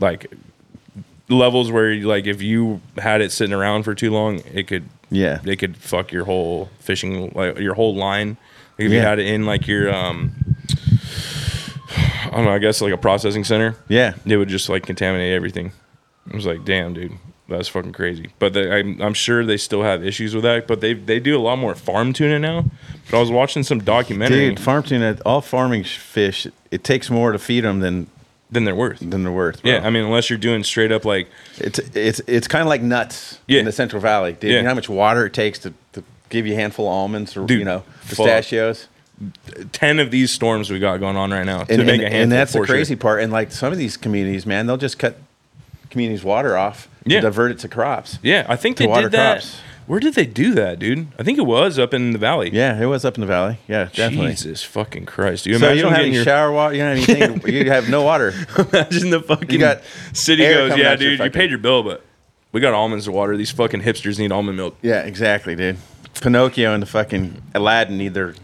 [0.00, 0.32] Like
[1.28, 5.40] levels where like if you had it sitting around for too long, it could Yeah.
[5.44, 8.36] it could fuck your whole fishing like your whole line.
[8.78, 10.32] Like if you had it in like your um
[12.34, 14.14] I don't know, I guess like a processing center, Yeah.
[14.26, 15.72] it would just like contaminate everything.
[16.32, 17.12] I was like, damn, dude,
[17.48, 18.30] that's fucking crazy.
[18.38, 20.66] But they, I'm, I'm sure they still have issues with that.
[20.66, 22.64] But they they do a lot more farm tuna now.
[23.10, 27.32] But I was watching some documentary Dude, farm tuna, all farming fish, it takes more
[27.32, 28.06] to feed them than
[28.50, 29.00] than they're worth.
[29.00, 29.62] than they're worth.
[29.62, 29.72] bro.
[29.72, 32.80] Yeah, I mean, unless you're doing straight up like it's it's it's kind of like
[32.82, 33.58] nuts Yeah.
[33.60, 34.32] in the Central Valley.
[34.32, 34.56] Dude, Yeah.
[34.58, 37.36] you know how much water it takes to, to give you a handful of almonds
[37.36, 38.88] or Dude, you know pistachios.
[39.72, 42.04] Ten of these storms we got going on right now to And, make and, a
[42.04, 42.22] handful.
[42.22, 42.76] and that's the for sure.
[42.76, 43.22] crazy part.
[43.22, 45.16] And like some of these communities, man, they'll just cut
[45.90, 47.20] communities' water off Yeah.
[47.20, 48.18] to divert it to crops.
[48.22, 49.32] Yeah, I think they water did that.
[49.40, 49.60] crops.
[49.86, 51.08] Where did they do that, dude?
[51.18, 52.48] I think it was up in the valley.
[52.50, 53.58] Yeah, it was up in the valley.
[53.68, 54.30] Yeah, definitely.
[54.30, 55.44] Jesus fucking Christ!
[55.44, 56.74] Do you So imagine you don't have any your, shower water.
[56.74, 57.54] You don't have anything.
[57.54, 58.32] you have no water.
[58.72, 59.82] Imagine the fucking You got
[60.14, 62.02] city goes, yeah, dude, you paid your bill, but
[62.52, 63.36] we got almonds to water.
[63.36, 64.74] These fucking hipsters need almond milk.
[64.80, 65.76] Yeah, exactly, dude.
[66.18, 68.34] Pinocchio and the fucking Aladdin need their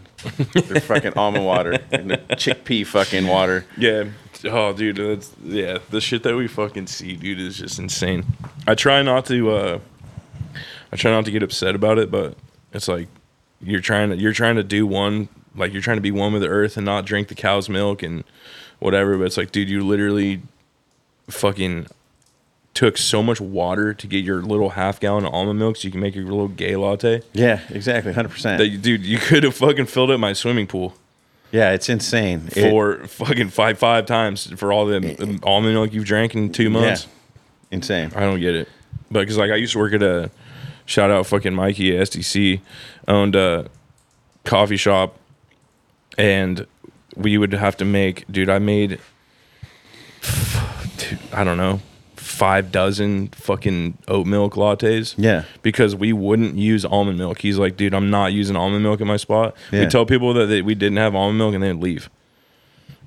[0.53, 3.65] their fucking almond water and the chickpea fucking water.
[3.77, 4.05] Yeah.
[4.45, 5.79] Oh, dude, that's yeah.
[5.89, 8.25] The shit that we fucking see, dude, is just insane.
[8.65, 9.51] I try not to.
[9.51, 9.79] uh
[10.91, 12.35] I try not to get upset about it, but
[12.73, 13.07] it's like
[13.61, 16.41] you're trying to you're trying to do one like you're trying to be one with
[16.41, 18.23] the earth and not drink the cow's milk and
[18.79, 19.17] whatever.
[19.17, 20.41] But it's like, dude, you literally
[21.29, 21.87] fucking
[22.73, 25.91] took so much water to get your little half gallon of almond milk so you
[25.91, 27.21] can make your little gay latte.
[27.33, 28.63] Yeah, exactly, hundred percent.
[28.63, 30.93] You, dude, you could have fucking filled up my swimming pool
[31.51, 32.49] Yeah, it's insane.
[32.55, 36.69] It- for fucking five five times for all the almond milk you've drank in two
[36.69, 37.05] months.
[37.05, 38.11] yeah, insane.
[38.15, 38.69] I don't get it.
[39.09, 40.31] But because like I used to work at a
[40.85, 42.61] shout out fucking Mikey at SDC
[43.09, 43.67] owned a
[44.45, 45.17] coffee shop,
[46.17, 46.65] and
[47.17, 48.49] we would have to make dude.
[48.49, 48.99] I made
[50.97, 51.81] two, I don't know
[52.31, 55.13] five dozen fucking oat milk lattes.
[55.17, 55.43] Yeah.
[55.61, 57.39] because we wouldn't use almond milk.
[57.39, 59.55] He's like, dude, I'm not using almond milk in my spot.
[59.71, 59.81] Yeah.
[59.81, 62.09] We tell people that we didn't have almond milk and they'd leave.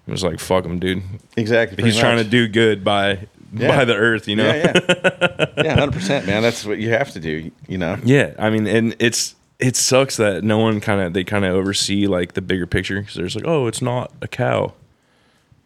[0.07, 1.03] It was like, fuck him, dude.
[1.37, 1.83] Exactly.
[1.83, 3.69] He's pretty trying to do good by Yeah.
[3.77, 4.45] by the earth, you know.
[4.47, 6.43] Yeah, yeah, yeah, hundred percent, man.
[6.43, 7.51] That's what you have to do.
[7.69, 7.97] You know.
[8.05, 11.55] Yeah, I mean, and it's it sucks that no one kind of they kind of
[11.55, 14.75] oversee like the bigger picture because there's like, oh, it's not a cow.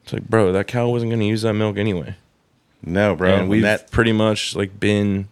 [0.05, 2.15] It's like, bro, that cow wasn't going to use that milk anyway,
[2.83, 3.35] No, bro.
[3.35, 5.29] and we've that, pretty much like been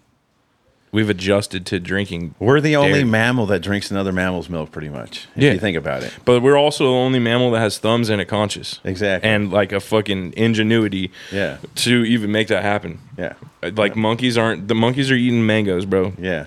[0.93, 3.05] we've adjusted to drinking, we're the only dairy.
[3.05, 5.27] mammal that drinks another mammal's milk, pretty much.
[5.37, 5.53] If Yeah.
[5.53, 6.13] you think about it.
[6.25, 9.29] but we're also the only mammal that has thumbs and a conscious, Exactly.
[9.29, 11.59] and like a fucking ingenuity, Yeah.
[11.77, 12.99] to even make that happen.
[13.19, 13.35] Yeah.
[13.63, 16.47] Uh, like monkeys aren't the monkeys are eating mangoes, bro, Yeah.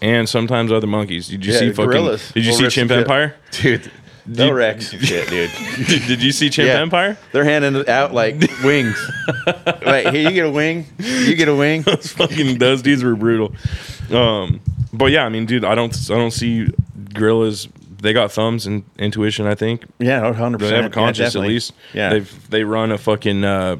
[0.00, 1.26] and sometimes other monkeys.
[1.28, 1.90] Did you Yeah, see fucking?
[1.90, 2.92] gorillas Did you see Chimp.
[2.92, 3.34] Empire?
[3.50, 3.90] Dude,
[4.36, 5.50] they'll wreck some shit, dude.
[5.86, 6.80] did, did you see Chimp Yeah.
[6.80, 7.16] Empire?
[7.32, 8.96] They're handing out like wings.
[9.86, 10.86] Wait, here you get a wing.
[10.98, 11.82] You get a wing.
[11.86, 13.54] Those fucking those dudes were brutal.
[14.10, 14.60] Um,
[14.92, 16.68] but yeah, I mean, dude, I don't, I don't see
[17.14, 17.68] gorillas.
[18.02, 19.46] They got thumbs and intuition.
[19.46, 20.58] I think Yeah, hundred percent.
[20.58, 20.82] they percent.
[20.82, 21.72] have a conscience at least.
[21.92, 22.10] Yeah.
[22.10, 23.76] they've they run a fucking uh,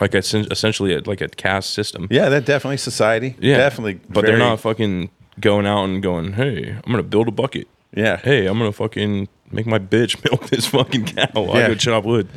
[0.00, 2.06] like a, essentially a, like a caste system.
[2.10, 3.34] yeah, that definitely society.
[3.40, 3.94] Yeah, definitely.
[4.08, 7.66] But they're very- not fucking going out and going, hey, I'm gonna build a bucket.
[7.96, 11.26] Yeah, Hey, I'm gonna fucking make my bitch milk this fucking cow.
[11.34, 11.68] while I Yeah.
[11.68, 12.28] go chop wood.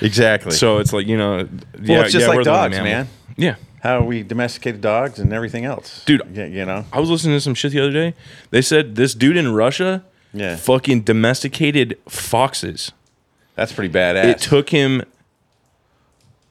[0.00, 0.52] exactly.
[0.52, 1.48] So it's like you know,
[1.82, 3.08] yeah, it's just yeah, like dogs, man.
[3.36, 6.22] Yeah, how we domesticated dogs and everything else, Dude.
[6.32, 6.84] Yeah, you know.
[6.92, 8.14] I was listening to some shit the other day.
[8.50, 10.56] They said this dude in Russia Yeah.
[10.56, 12.92] fucking domesticated foxes.
[13.54, 14.24] That's pretty badass.
[14.24, 15.02] It took him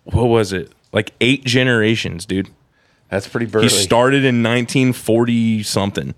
[0.05, 0.71] what was it?
[0.91, 2.49] Like eight generations, dude.
[3.09, 3.65] That's pretty burly.
[3.65, 6.13] He started in 1940 something.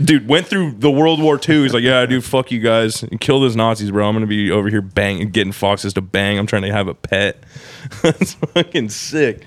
[0.00, 1.62] Dude went through the World War II.
[1.62, 4.06] He's like, yeah, dude, fuck you guys, and kill those Nazis, bro.
[4.08, 6.38] I'm gonna be over here banging, getting foxes to bang.
[6.38, 7.42] I'm trying to have a pet.
[8.02, 9.44] That's fucking sick.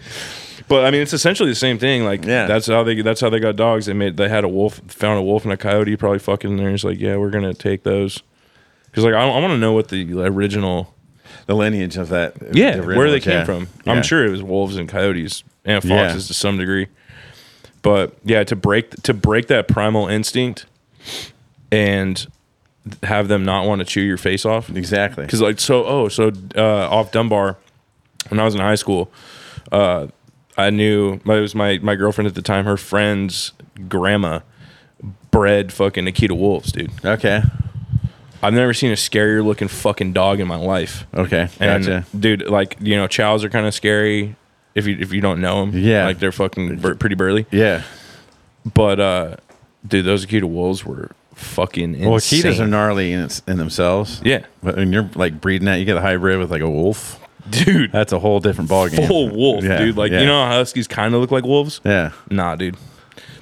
[0.67, 2.03] But I mean, it's essentially the same thing.
[2.03, 2.47] Like, Yeah.
[2.47, 3.85] that's how they that's how they got dogs.
[3.85, 6.57] They made they had a wolf, found a wolf and a coyote, probably fucking.
[6.57, 8.21] There, He's like, yeah, we're gonna take those.
[8.85, 10.93] Because like, I, I want to know what the original,
[11.45, 12.33] the lineage of that.
[12.53, 13.43] yeah, where they came yeah.
[13.45, 13.67] from.
[13.85, 13.93] Yeah.
[13.93, 16.07] I'm sure it was wolves and coyotes and Yeah.
[16.07, 16.87] foxes to some degree.
[17.85, 20.65] But yeah, to break to break that primal instinct
[21.71, 22.25] and
[23.03, 24.71] have them not want to chew your face off.
[24.71, 25.23] Exactly.
[25.23, 27.57] Because like so, oh, so uh, off Dunbar,
[28.29, 29.11] when I was in high school,
[29.71, 30.07] uh,
[30.57, 32.65] I knew it was my my girlfriend at the time.
[32.65, 33.51] Her friend's
[33.87, 34.39] grandma
[35.29, 36.89] bred fucking Akita wolves, dude.
[37.05, 37.43] Okay.
[38.41, 41.05] I've never seen a scarier looking fucking dog in my life.
[41.13, 41.49] Okay.
[41.59, 42.05] And Gotcha.
[42.19, 44.35] dude, like you know, chows are kind of scary
[44.75, 45.77] if you if you don't know them.
[45.77, 46.05] Yeah.
[46.05, 47.45] like they're fucking bur- pretty burly.
[47.51, 47.83] yeah.
[48.73, 49.35] But uh,
[49.87, 52.09] dude, those Akita wolves were fucking insane.
[52.09, 54.21] Well, Akitas are gnarly in, its, in themselves.
[54.23, 57.19] yeah, But when you're like breeding that, you get a hybrid with like a wolf.
[57.49, 59.05] dude, That's a whole different ballgame.
[59.07, 59.97] full wolf, Yeah, dude.
[59.97, 60.21] Like yeah.
[60.21, 61.79] you know how huskies kind of look like wolves.
[61.85, 62.11] Yeah.
[62.31, 62.75] Nah, dude.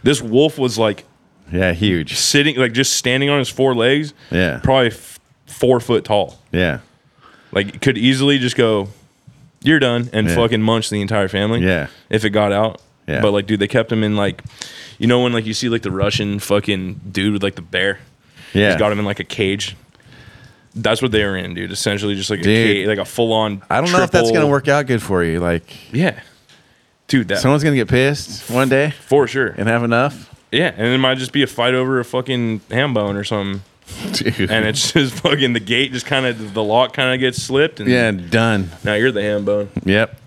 [0.03, 1.05] This wolf was like
[1.51, 1.71] Yeah.
[1.71, 2.15] Huge.
[2.17, 4.59] sitting, like just standing on his four legs, Yeah.
[4.61, 6.37] probably f- four foot tall.
[6.51, 6.79] Yeah.
[7.53, 8.89] Like could easily just go,
[9.63, 10.35] "You're done," and Yeah.
[10.35, 11.61] fucking munch the entire family.
[11.65, 11.87] Yeah.
[12.09, 12.81] if it got out.
[13.07, 13.21] Yeah.
[13.21, 14.41] But like, dude, they kept him in like,
[14.97, 17.99] you know, when like you see like the Russian fucking dude with like the bear.
[18.53, 18.69] Yeah.
[18.69, 19.75] He's got him in like a cage.
[20.75, 21.71] That's what they were in, dude.
[21.71, 23.61] Essentially, just like a cage, like a full on.
[23.69, 25.39] I don't know if that's gonna work out good for you.
[25.39, 26.19] Like Yeah,
[27.07, 29.47] dude, that someone's gonna get pissed one day for sure.
[29.57, 30.29] and have enough.
[30.51, 33.61] Yeah, and it might just be a fight over a fucking ham bone or something.
[34.13, 34.51] Dude.
[34.51, 37.79] And it's just fucking the gate just kind of the lock kind of gets slipped
[37.79, 38.69] and yeah, done.
[38.83, 39.69] now you're the ham bone.
[39.85, 40.19] Yep.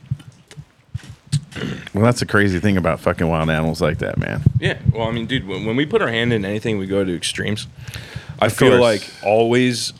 [1.95, 4.43] Well, that's the crazy thing about fucking wild animals like that, man.
[4.61, 7.03] Yeah, well, I mean, dude, when, when we put our hand in anything, we go
[7.03, 7.67] to extremes.
[8.39, 8.81] I Of feel course.
[8.81, 9.95] like always,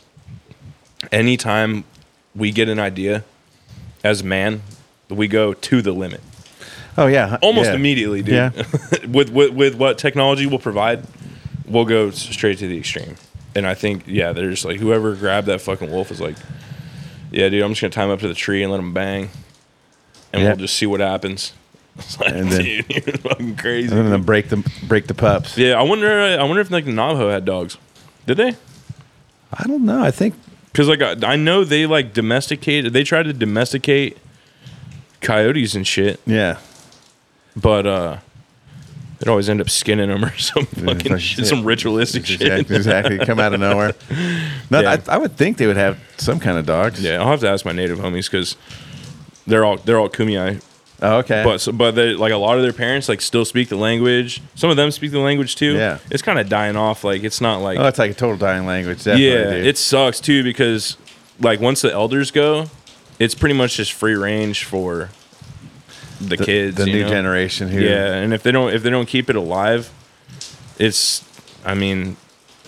[1.11, 1.85] anytime
[2.35, 3.25] we get an idea
[4.05, 4.61] as man,
[5.09, 6.21] we go to the limit
[6.99, 7.75] Oh yeah, almost yeah.
[7.77, 8.35] immediately, dude.
[8.35, 8.51] Yeah.
[9.09, 11.05] with, with with what technology will provide,
[11.67, 13.17] we'll go straight to the extreme.
[13.57, 16.37] And I think, yeah, there's like whoever grabbed that fucking wolf is like,
[17.33, 19.31] yeah, dude, I'm just gonna tie him up to the tree and let him bang,
[20.33, 20.49] and Yeah.
[20.51, 21.53] we'll just see what happens.
[21.97, 23.97] It's like, And then- dude, you're fucking crazy.
[23.97, 25.57] And then break the break the pups.
[25.57, 26.09] Yeah, I wonder.
[26.39, 27.79] I wonder if like the Navajo had dogs.
[28.27, 28.55] Did they?
[29.53, 30.03] I don't know.
[30.03, 30.35] I think
[30.73, 32.93] Because like I, I know they like domesticated.
[32.93, 34.19] They tried to domesticate
[35.23, 36.21] coyotes and shit.
[36.27, 36.59] yeah.
[37.57, 38.19] but uh,
[39.19, 42.41] they'd always end up skinning them or some fucking like- shit, some ritualistic shit.
[42.43, 43.19] Exactly, exactly.
[43.19, 43.95] Come out of nowhere.
[44.71, 44.97] No, Yeah.
[45.09, 47.01] I, I would think they would have some kind of dogs.
[47.01, 48.57] Yeah, I'll have to ask my native homies because
[49.47, 50.61] they're all they're all Kumeyaay,
[51.03, 51.45] Oh, okay.
[51.45, 54.43] but so, but they like a lot of their parents like still speak the language.
[54.57, 55.75] Some of them speak the language too.
[55.77, 55.99] Yeah.
[56.11, 57.05] it's kind of dying off.
[57.05, 58.99] Like it's not like oh, it's like a total dying language.
[59.05, 59.67] Definitely, yeah, dude.
[59.67, 60.97] it sucks too because
[61.39, 62.67] like once the elders go,
[63.21, 65.11] it's pretty much just free range for
[66.21, 67.09] the, the, kids, the new know?
[67.09, 67.81] generation who.
[67.81, 69.91] Yeah, and if they don't if they don't keep it alive,
[70.79, 71.25] it's
[71.65, 72.17] I mean,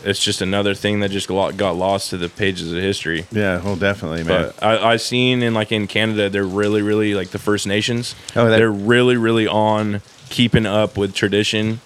[0.05, 3.27] it's just another thing that just got got lost to the pages of history.
[3.31, 4.53] Yeah, well, definitely, man.
[4.59, 8.15] But I, I seen in like in Canada, they're really, really like the First Nations.
[8.37, 11.81] Oh, that- they're really, really on keeping up with tradition,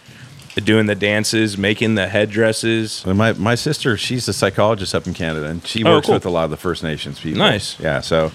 [0.57, 3.05] doing the dances, making the headdresses.
[3.07, 6.15] My my sister, she's a psychologist up in Canada, and she Oh, works cool.
[6.15, 7.39] with a lot of the First Nations people.
[7.39, 7.79] Nice.
[7.81, 8.33] Yeah, so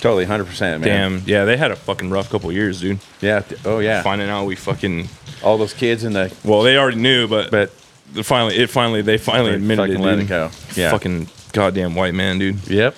[0.00, 0.88] totally, hundred percent, man.
[1.18, 2.98] Damn, yeah, they had a fucking rough couple years, dude.
[3.20, 3.40] Yeah.
[3.40, 4.02] th- Oh yeah.
[4.02, 5.08] Finding out we fucking
[5.42, 7.72] All those kids in the well, they already knew, but but
[8.14, 10.24] but finally, it finally they finally They admitted it, fucking let dude.
[10.24, 10.50] it go.
[10.74, 10.90] Yeah.
[10.92, 12.66] fucking goddamn white man, dude.
[12.68, 12.94] yep.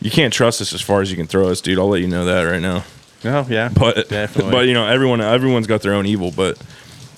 [0.00, 1.78] You can't trust us as far as you can throw us, dude.
[1.78, 2.84] I'll let you know that right now.
[3.24, 3.68] Oh yeah.
[3.68, 4.52] but Definitely.
[4.52, 6.56] but you know everyone everyone's got their own evil but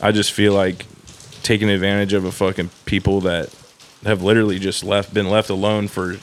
[0.01, 0.87] i just feel like
[1.43, 3.55] taking advantage of a fucking people that
[4.07, 6.17] have literally just left been left alone for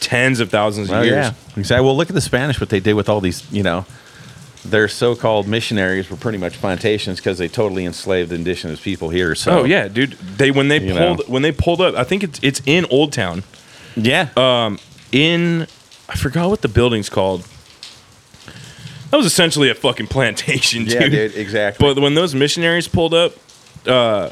[0.00, 1.32] tens of thousands of Oh years yeah.
[1.56, 1.84] Exactly.
[1.84, 2.60] Well, look at the Spanish.
[2.60, 3.86] What they did with all these, you know,
[4.64, 9.34] their so-called missionaries were pretty much plantations because they totally enslaved indigenous people here.
[9.34, 11.24] So oh yeah dude they when they pulled know.
[11.26, 13.42] when they pulled up i think it's it's in old town
[13.96, 14.28] yeah.
[14.36, 14.78] um
[15.12, 15.66] in
[16.08, 17.46] i forgot what the building's called
[19.10, 21.34] that was essentially a fucking plantation dude, yeah, dude.
[21.36, 21.94] Exactly.
[21.94, 23.32] But when those missionaries pulled up,
[23.86, 24.30] uh,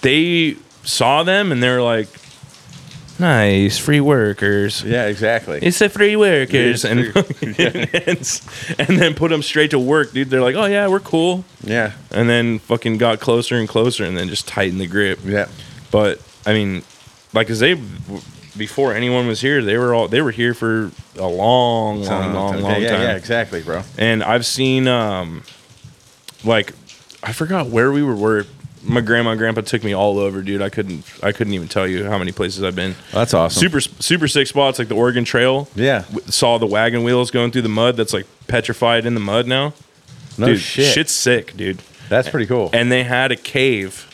[0.00, 2.08] they saw them and they were like,
[3.20, 5.60] "Nice, free workers." yeah, exactly.
[5.62, 7.00] It's the free workers, and,
[8.78, 10.30] and then put them straight to work, dude.
[10.30, 11.92] They're like, "Oh yeah, we're cool," yeah.
[12.10, 15.20] and then fucking got closer and closer, and then just tightened the grip.
[15.24, 15.46] Yeah.
[15.90, 16.82] But I mean,
[17.32, 17.80] like, cause they
[18.56, 22.56] before anyone was here, they were all they were here for a long, long, long,
[22.56, 23.02] yeah, long yeah, time.
[23.02, 23.82] yeah, exactly, bro.
[23.98, 25.42] And I've seen um
[26.44, 26.74] like
[27.22, 28.46] I forgot where we were where
[28.82, 30.62] my grandma and grandpa took me all over, dude.
[30.62, 32.94] I couldn't I couldn't even tell you how many places I've been.
[33.12, 33.60] That's awesome.
[33.60, 35.68] Super super sick spots like the Oregon Trail.
[35.74, 36.04] Yeah.
[36.10, 39.46] W- Saw the wagon wheels going through the mud that's like petrified in the mud
[39.46, 39.74] now.
[40.38, 40.94] No dude, shit.
[40.94, 41.82] shit's sick, dude.
[42.08, 42.70] That's pretty cool.
[42.72, 44.06] And they had a cave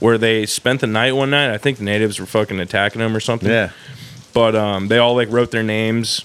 [0.00, 1.52] where they spent the night one night.
[1.52, 3.70] I think the natives were fucking attacking them or something yeah.
[4.32, 6.24] but um, they all like wrote their names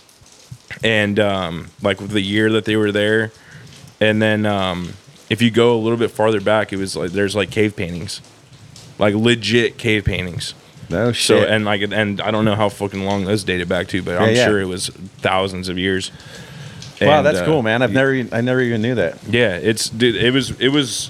[0.83, 3.31] and um, like the year that they were there
[3.99, 4.93] and then um,
[5.33, 8.21] if you go a little bit farther back it was like there's like cave paintings
[8.99, 10.53] like legit cave paintings
[10.89, 11.25] No shit.
[11.41, 14.21] so and like and i don't know how fucking long those dated back to but
[14.21, 14.45] i'm yeah.
[14.45, 14.87] sure it was
[15.19, 16.11] thousands of years
[17.01, 17.81] wow, And, that's uh, cool, man.
[17.81, 19.17] I've never, I never even knew that.
[19.27, 21.09] yeah it's dude it was it was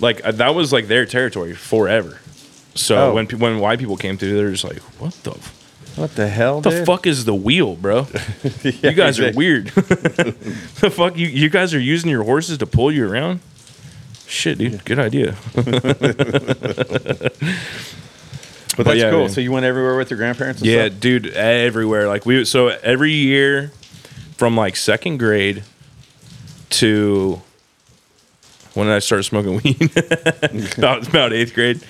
[0.00, 2.18] like uh, that was like their territory forever
[2.74, 3.14] so Oh.
[3.14, 5.54] when when white people came through they're just like what the f-
[5.98, 6.60] What the hell?
[6.60, 6.86] the dude?
[6.86, 8.06] fuck is the wheel, bro?
[8.62, 9.66] Yeah, you guys are weird.
[9.74, 13.40] the fuck you you guys are using your horses to pull you around?
[14.28, 14.84] Shit, dude.
[14.84, 15.36] Good idea.
[18.76, 19.22] But that's yeah, cool.
[19.22, 19.30] man.
[19.30, 20.60] So you went everywhere with your grandparents?
[20.62, 21.00] And yeah, stuff?
[21.00, 22.06] dude, everywhere.
[22.06, 23.72] Like we so every year
[24.36, 25.64] from like second grade
[26.70, 27.42] to
[28.74, 29.90] when I started smoking weed?
[30.78, 31.80] about about eighth grade.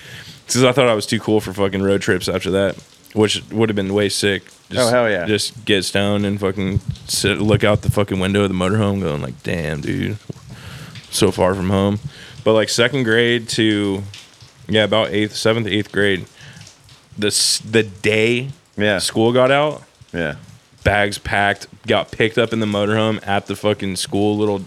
[0.47, 2.75] Because I thought I was too cool for fucking road trips after that,
[3.13, 4.45] which would have been way sick.
[4.71, 5.27] Just, Oh, hell yeah.
[5.27, 9.21] Just get stoned and fucking sit, look out the fucking window of the motorhome, going
[9.21, 10.17] like, "Damn, dude,
[11.11, 11.99] so far from home."
[12.49, 14.01] But like second grade to
[14.67, 16.25] yeah, about eighth, seventh, eighth grade,
[17.15, 18.97] this the day Yeah.
[18.97, 20.33] school got out, Yeah.
[20.83, 24.63] bags packed, got picked up in the motorhome at the fucking school little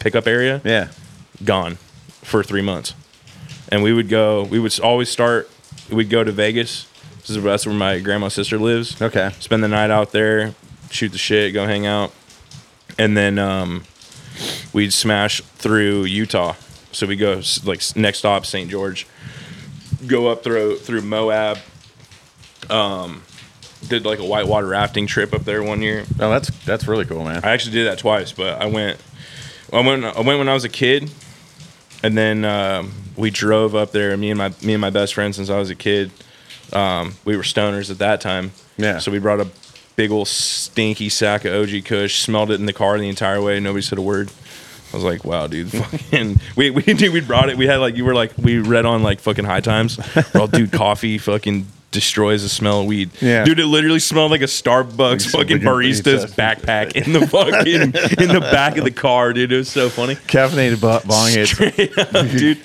[0.00, 0.88] pickup area, Yeah.
[1.44, 1.78] gone
[2.24, 2.94] for three months.
[3.68, 5.48] And we would go, we would always start,
[5.88, 6.86] we'd go to Vegas.
[7.20, 9.00] This is that's where my grandma's sister lives.
[9.00, 9.30] Okay.
[9.38, 10.52] Spend the night out there,
[10.90, 12.12] shoot the shit, go hang out.
[12.98, 13.84] And then um,
[14.72, 16.54] we'd smash through Utah.
[16.94, 18.70] So we go like next stop, St.
[18.70, 19.06] George.
[20.06, 21.58] Go up through through Moab.
[22.70, 23.22] Um,
[23.88, 26.04] did like a whitewater rafting trip up there one year.
[26.18, 27.44] Oh, that's that's really cool, man.
[27.44, 28.98] I actually did that twice, but I went,
[29.72, 31.10] I went, I went when I was a kid,
[32.02, 34.16] and then um, we drove up there.
[34.16, 36.10] Me and my me and my best friend since I was a kid.
[36.72, 38.52] Um, we were stoners at that time.
[38.76, 38.98] Yeah.
[38.98, 39.48] So we brought a
[39.96, 42.20] big old stinky sack of OG Kush.
[42.20, 43.60] Smelled it in the car the entire way.
[43.60, 44.30] Nobody said a word.
[44.94, 46.38] I was like, wow, dude, fucking.
[46.54, 47.56] We we dude, we brought it.
[47.56, 49.98] We had like you were like we read on like fucking high times.
[50.32, 53.10] We're all dude, coffee fucking destroys the smell of weed.
[53.20, 53.44] Yeah.
[53.44, 57.66] dude, it literally smelled like a Starbucks fucking barista's backpack in the fucking
[58.22, 59.50] in the back of the car, dude.
[59.50, 60.14] It was so funny.
[60.14, 61.56] Caffeinated bo- bong hits.
[62.38, 62.60] Dude.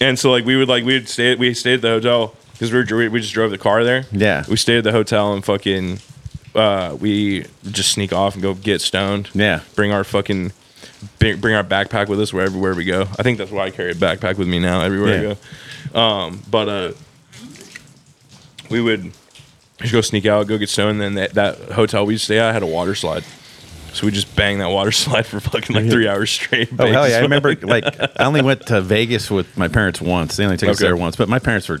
[0.00, 2.72] And so like we would like we would stay we stayed at the hotel because
[2.72, 4.04] we were we just drove the car there.
[4.10, 4.44] Yeah.
[4.48, 5.98] we stayed at the hotel and fucking
[6.54, 9.28] uh, we just sneak off and go get stoned.
[9.34, 9.60] Yeah.
[9.74, 10.52] bring our fucking
[11.18, 13.02] bring, bring our backpack with us wherever where we go.
[13.18, 15.30] I think that's why I carry a backpack with me now everywhere Yeah.
[15.30, 15.34] I
[15.92, 15.98] go.
[16.00, 16.92] Um, but uh,
[18.70, 19.12] we would
[19.78, 21.00] just go sneak out, go get stoned.
[21.00, 23.24] And then that, that hotel we stay at had a water slide.
[23.92, 26.68] So we just banged that water slide for fucking like three hours straight.
[26.78, 27.18] Oh hell yeah!
[27.18, 27.84] I remember like
[28.18, 30.36] I only went to Vegas with my parents once.
[30.36, 30.86] They only took us Okay.
[30.88, 31.80] there once, but my parents were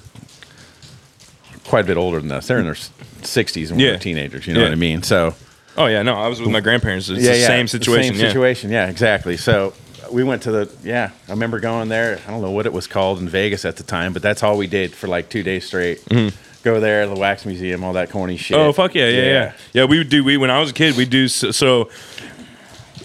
[1.64, 2.46] quite a bit older than us.
[2.46, 2.76] They're in their
[3.22, 3.92] sixties and we Yeah.
[3.92, 4.46] were teenagers.
[4.46, 4.66] You know Yeah.
[4.66, 5.02] what I mean?
[5.02, 5.34] So
[5.76, 7.08] Oh yeah, no, I was with my grandparents.
[7.08, 8.14] It's the same situation.
[8.14, 8.28] Same yeah.
[8.28, 8.70] situation.
[8.70, 9.36] Yeah, exactly.
[9.36, 9.74] So
[10.12, 11.10] we went to the yeah.
[11.28, 12.20] I remember going there.
[12.26, 14.56] I don't know what it was called in Vegas at the time, but that's all
[14.56, 16.02] we did for like two days straight.
[16.62, 18.56] Go there, the wax museum, all that corny shit.
[18.56, 18.68] Mm-hmm.
[18.68, 19.84] Oh fuck yeah, yeah, yeah, yeah.
[19.84, 20.24] we would do.
[20.24, 21.50] We when I was a kid, we'd do so.
[21.50, 21.90] so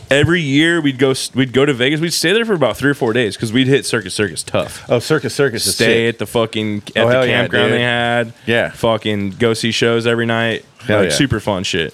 [0.09, 1.99] every year we'd go we'd go to Vegas.
[1.99, 4.85] We'd stay there for about three or four days because we'd hit Circus Circus tough.
[4.89, 7.81] Oh, Circus Circus is Stay at the fucking at Oh, the hell yeah, campground they
[7.81, 8.33] had.
[8.45, 8.69] Yeah.
[8.71, 10.65] fucking go see shows every night.
[10.81, 11.15] Hell like yeah.
[11.15, 11.93] super fun shit.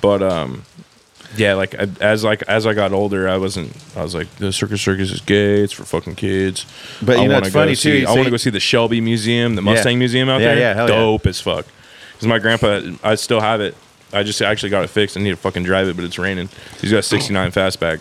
[0.00, 0.64] But um,
[1.36, 3.72] yeah, like I, as like as I got older, I wasn't.
[3.96, 5.60] I was like, the Circus Circus is gay.
[5.62, 6.66] It's for fucking kids.
[7.02, 8.60] But you I know, wanna it's funny, see- too, I want to go see the
[8.60, 9.62] Shelby Museum, the.
[9.62, 10.58] Mustang Museum out Yeah, there.
[10.58, 10.94] yeah, hell yeah.
[10.96, 11.66] dope as fuck.
[12.14, 13.76] Because my grandpa, I still have it.
[14.12, 15.16] I just actually got it fixed.
[15.16, 16.48] I need to fucking drive it, but it's raining.
[16.80, 18.00] He's got 69 fastback.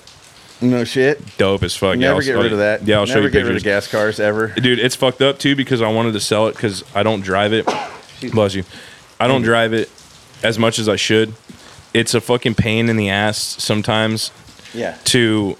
[0.62, 1.21] No shit.
[1.38, 1.95] Dope as fuck.
[1.95, 2.83] yeah, Never I'll- get I'll- rid of that.
[2.88, 3.47] Yeah, I'll show you get pictures.
[3.49, 4.47] rid of gas cars ever.
[4.47, 7.51] Dude, it's fucked up too because I wanted to sell it because I don't drive
[7.53, 7.67] it.
[8.31, 8.63] Bless you.
[9.19, 9.89] I don't drive it
[10.43, 11.33] as much as I should.
[11.97, 14.31] It's a fucking pain in the ass sometimes
[14.73, 14.95] Yeah.
[15.05, 15.57] to,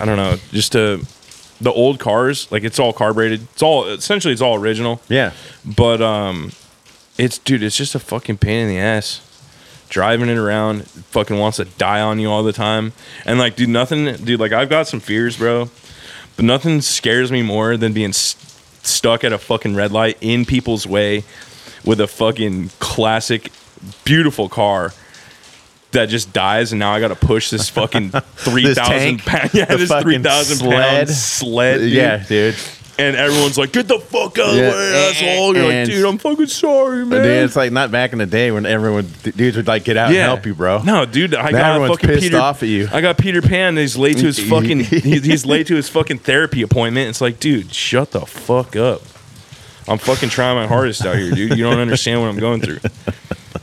[0.00, 1.06] I don't know, just to,
[1.60, 3.42] the old cars, like it's all carbureted.
[3.52, 5.00] It's all, essentially, it's all original.
[5.08, 5.32] Yeah.
[5.64, 6.52] But, um,
[7.18, 9.20] it's, dude, it's just a fucking pain in the ass.
[9.90, 12.92] Driving it around, fucking wants to die on you all the time.
[13.26, 15.68] And like, dude, nothing, dude, like I've got some fears, bro.
[16.36, 18.40] But nothing scares me more than being st-
[18.84, 21.24] stuck at a fucking red light in people's way
[21.84, 23.50] with a fucking classic,
[24.04, 24.92] beautiful car
[25.92, 29.64] that just dies, and now I got to push this fucking three thousand pound, yeah,
[29.64, 31.78] the this three thousand pound sled.
[31.80, 31.92] dude.
[31.92, 32.54] Yeah, dude.
[32.98, 34.70] And everyone's like, "Get the fuck out of Yeah.
[34.70, 38.12] the way, asshole!" You're like, "Dude, I'm fucking sorry, man." Dude, it's like not back
[38.12, 40.82] in the day when everyone dudes would like get out and help you, bro.
[40.82, 42.38] No, dude, I Now got everyone's fucking pissed Peter.
[42.38, 42.88] off at you.
[42.92, 43.78] I got Peter Pan.
[43.78, 44.80] He's late to his fucking.
[44.80, 47.08] he's late to his fucking therapy appointment.
[47.08, 49.00] It's like, dude, shut the fuck up.
[49.90, 51.58] I'm fucking trying my hardest out here, dude.
[51.58, 52.78] You don't understand what I'm going through.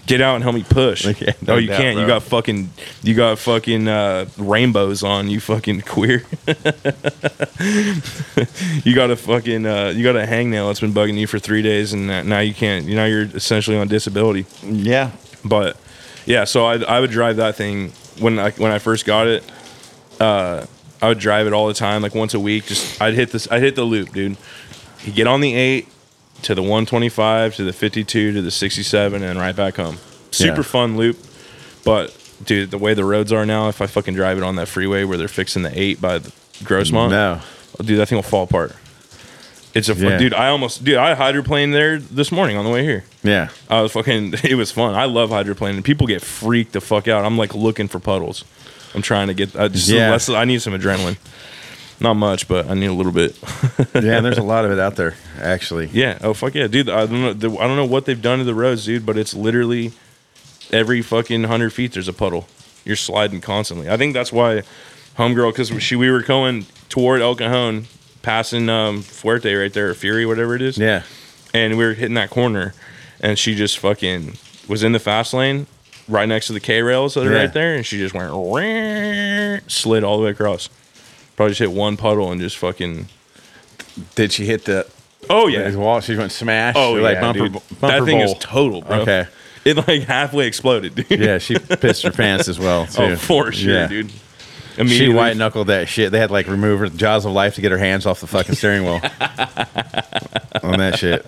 [0.07, 1.05] Get out and help me push.
[1.41, 1.97] No oh, you doubt, can't.
[1.97, 2.69] You got fucking.
[3.03, 5.29] You got fucking uh, rainbows on.
[5.29, 6.23] You fucking queer.
[8.83, 9.65] you got a fucking.
[9.65, 12.53] Uh, you got a hangnail that's been bugging you for three days, and now you
[12.53, 12.85] can't.
[12.85, 14.45] You know you're essentially on disability.
[14.63, 15.11] Yeah.
[15.45, 15.77] But
[16.25, 19.49] yeah, so I I would drive that thing when I when I first got it.
[20.19, 20.65] Uh,
[21.01, 22.65] I would drive it all the time, like once a week.
[22.65, 23.49] Just I'd hit this.
[23.49, 24.35] I'd hit the loop, dude.
[25.03, 25.87] You get on the eight
[26.43, 29.97] to the 125 to the 52 to the 67 and right back home.
[30.31, 30.61] Super Yeah.
[30.63, 31.17] fun loop,
[31.83, 32.13] but
[32.45, 35.03] dude, the way the roads are now, if I fucking drive it on that freeway
[35.03, 36.31] where they're fixing the eight by the
[36.63, 37.41] Grossmont, No.
[37.83, 38.75] dude, that thing will fall apart.
[39.73, 40.17] It's a fun, Yeah.
[40.17, 40.33] dude.
[40.33, 43.03] I almost, dude, I hydroplaned there this morning on the way here.
[43.23, 43.49] Yeah.
[43.69, 44.33] I was fucking.
[44.43, 44.95] It was fun.
[44.95, 45.83] I love hydroplaning.
[45.83, 47.25] People get freaked the fuck out.
[47.25, 48.43] I'm like looking for puddles.
[48.95, 49.55] I'm trying to get.
[49.55, 50.09] I just Yeah.
[50.11, 51.17] less, I need some adrenaline.
[51.99, 53.37] Not much, but I need a little bit.
[53.95, 55.87] Yeah, there's a lot of it out there, actually.
[55.91, 56.19] yeah.
[56.21, 56.87] Oh fuck yeah, dude.
[56.89, 57.33] I don't know.
[57.33, 59.05] the- I don't know what they've done to the roads, dude.
[59.05, 59.91] But it's literally
[60.71, 62.47] every fucking hundred feet there's a puddle.
[62.85, 63.89] You're sliding constantly.
[63.89, 64.61] I think that's why
[65.17, 67.85] homegirl because she we were going toward El Cajon,
[68.21, 70.77] passing um, Fuerte right there, or Fury, whatever it is.
[70.77, 71.01] Yeah.
[71.53, 72.73] and we were hitting that corner,
[73.19, 75.65] and she just fucking was in the fast lane,
[76.07, 77.39] right next to the K rails that are Yeah.
[77.39, 78.31] right there, and she just went
[79.71, 80.69] slid all the way across.
[81.37, 83.07] Probably just hit one puddle and just fucking.
[84.15, 84.85] Did she hit the
[85.29, 85.69] Oh yeah.
[85.69, 86.01] the wall?
[86.01, 86.75] She went smash.
[86.77, 87.51] Oh or yeah, like bumper, dude.
[87.53, 88.33] bumper that thing bowl.
[88.33, 89.01] is total, bro.
[89.01, 89.27] Okay.
[89.65, 91.09] It like halfway exploded, dude.
[91.19, 93.01] Yeah, she pissed her pants as well too.
[93.03, 93.87] Oh, for sure, Yeah.
[93.87, 94.11] dude.
[94.87, 96.11] She white knuckled that shit.
[96.11, 98.53] They had like remove her jaws of life to get her hands off the fucking
[98.55, 99.01] steering wheel
[100.63, 101.25] on that shit.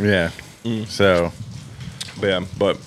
[0.00, 0.30] Yeah.
[0.64, 0.86] Mm.
[0.86, 1.32] So
[2.20, 2.78] But yeah, but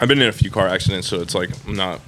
[0.00, 2.00] I've been in a few car accidents, so it's like I'm not.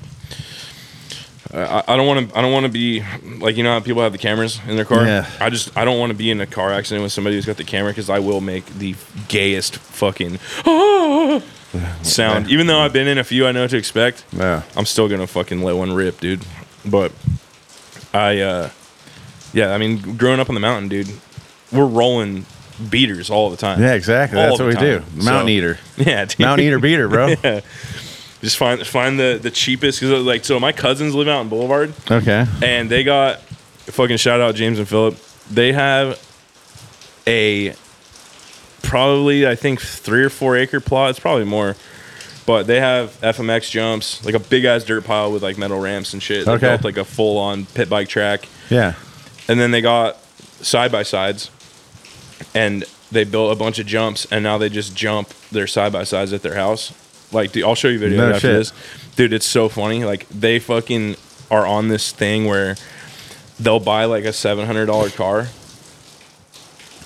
[1.54, 2.38] I, I don't want to.
[2.38, 3.04] I don't want to be
[3.38, 5.04] like you know how people have the cameras in their car.
[5.04, 5.28] Yeah.
[5.40, 7.56] I just I don't want to be in a car accident with somebody who's got
[7.58, 8.94] the camera because I will make the
[9.28, 10.38] gayest fucking
[12.02, 12.48] sound.
[12.48, 14.24] Even though I've been in a few, I know what to expect.
[14.32, 14.62] yeah.
[14.76, 16.44] I'm still gonna fucking let one rip, dude.
[16.84, 17.12] But
[18.14, 18.70] I, uh,
[19.52, 21.08] yeah, I mean, growing up on the mountain, dude,
[21.70, 22.46] we're rolling
[22.90, 23.80] beaters all the time.
[23.80, 24.40] Yeah, exactly.
[24.40, 25.02] All That's what we do.
[25.14, 25.78] Mountain So- eater.
[25.98, 26.40] Yeah, dude.
[26.40, 27.34] Mountain eater beater, bro.
[28.42, 31.94] Just find find the the cheapest because like so my cousins live out in Boulevard
[32.10, 32.44] Okay.
[32.62, 33.40] and they got
[33.86, 35.16] fucking shout out James and Philip.
[35.50, 36.18] They have
[37.26, 37.74] a
[38.82, 41.10] probably I think three or four acre plot.
[41.10, 41.76] It's probably more,
[42.46, 46.12] but they have FMX jumps like a big ass dirt pile with like metal ramps
[46.12, 46.46] and shit.
[46.46, 46.68] They Okay.
[46.68, 48.94] built like a full on pit bike track, Yeah.
[49.48, 50.16] and then they got
[50.60, 51.50] side by sides,
[52.54, 56.02] and they built a bunch of jumps, and now they just jump their side by
[56.04, 56.92] sides at their house.
[57.32, 58.54] Like, dude, I'll show you a video No after shit.
[58.56, 58.72] this,
[59.16, 59.32] dude.
[59.32, 60.04] It's so funny.
[60.04, 61.16] Like, they fucking
[61.50, 62.76] are on this thing where
[63.60, 65.48] they'll buy like a seven hundred dollar car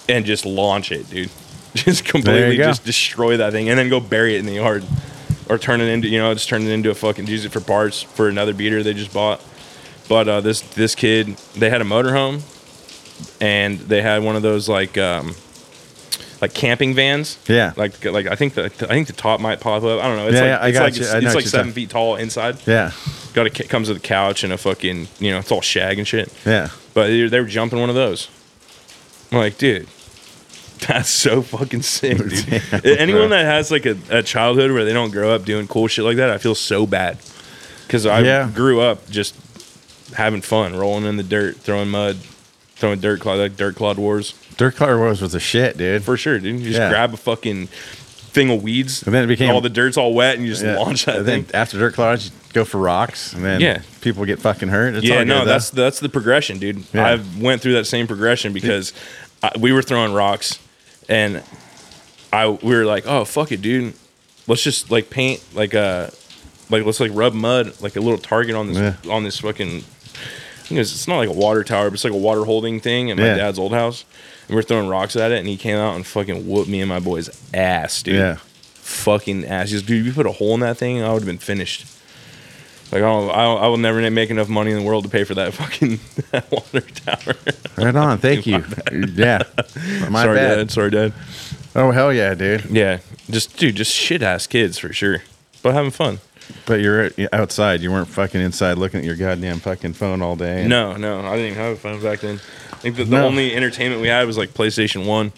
[0.08, 1.30] and just launch it, dude.
[1.76, 4.82] Just completely just destroy that thing and then go bury it in the yard.
[5.50, 7.60] Or turn it into you know, just turn it into a fucking use it for
[7.60, 9.44] parts for another beater they just bought.
[10.08, 12.40] But uh, this this kid, they had a motorhome
[13.42, 15.34] and they had one of those like um
[16.40, 17.38] like camping vans.
[17.48, 17.72] Yeah.
[17.76, 20.02] Like like I think the I think the top might pop up.
[20.02, 20.26] I don't know.
[20.28, 21.02] It's Yeah, like yeah, I it's got like you.
[21.02, 22.58] it's, it's like seven feet tall inside.
[22.66, 22.92] Yeah.
[23.34, 26.06] Got a comes with a couch and a fucking you know it's all shag and
[26.06, 26.32] shit.
[26.44, 26.68] Yeah.
[26.94, 28.28] But they, they were jumping one of those.
[29.32, 29.86] I'm like, dude,
[30.88, 32.30] that's so fucking sick, dude.
[32.70, 33.28] Damn, Anyone bro.
[33.30, 36.16] that has like a, a childhood where they don't grow up doing cool shit like
[36.18, 37.18] that, I feel so bad.
[37.86, 38.50] Because I Yeah.
[38.54, 39.34] grew up just
[40.14, 42.16] having fun, rolling in the dirt, throwing mud,
[42.76, 44.34] throwing dirt clod, like dirt clod wars.
[44.56, 46.02] Dirt car wars was a shit, dude.
[46.02, 46.60] For sure, dude.
[46.60, 46.88] You just Yeah.
[46.88, 47.66] grab a fucking
[48.32, 50.62] thing of weeds, And then it became- all the dirt's all wet, and you just
[50.64, 50.76] Yeah.
[50.78, 51.46] launch that And thing.
[51.50, 53.78] then after dirt clods, you go for rocks, and then Yeah.
[54.02, 54.94] people get fucking hurt.
[54.94, 55.82] It's yeah, no, good, that's though.
[55.82, 56.82] that's the progression, dude.
[56.92, 57.06] Yeah.
[57.14, 58.92] I went through that same progression because
[59.42, 60.58] I, we were throwing rocks,
[61.08, 61.42] and
[62.32, 63.94] I we were like, oh fuck it, dude,
[64.46, 66.12] let's just like paint like a
[66.68, 69.10] like let's like rub mud like a little target on this Yeah.
[69.12, 69.84] on this fucking.
[70.70, 73.08] I It's, it's not like a water tower, but it's like a water holding thing
[73.08, 74.04] in my dad's old house.
[74.48, 76.80] And we are throwing rocks at it, and he came out and fucking whooped me
[76.80, 78.16] and my boy's ass, dude.
[78.16, 78.36] yeah.
[78.74, 79.70] Fucking ass.
[79.70, 81.38] He goes, dude, if you put a hole in that thing, I would have been
[81.38, 81.86] finished.
[82.92, 85.10] Like, I, don't, I, don't- I will never make enough money in the world to
[85.10, 85.98] pay for that fucking
[86.52, 87.34] water tower.
[87.76, 88.18] Right on.
[88.18, 88.64] Thank you.
[88.92, 89.42] yeah.
[90.08, 90.54] My Sorry, bad.
[90.56, 90.70] Dad.
[90.70, 91.12] Sorry, Dad.
[91.74, 92.66] Oh hell yeah, dude.
[92.66, 93.00] Yeah.
[93.28, 95.22] Just, dude, just shit ass kids for sure.
[95.64, 96.20] But having fun.
[96.64, 97.80] But you're outside.
[97.80, 100.64] You weren't fucking inside looking at your goddamn fucking phone all day.
[100.68, 102.38] No, no, I didn't even have a phone back then.
[102.76, 103.26] I think the No.
[103.26, 105.32] only entertainment we had was like PlayStation 1.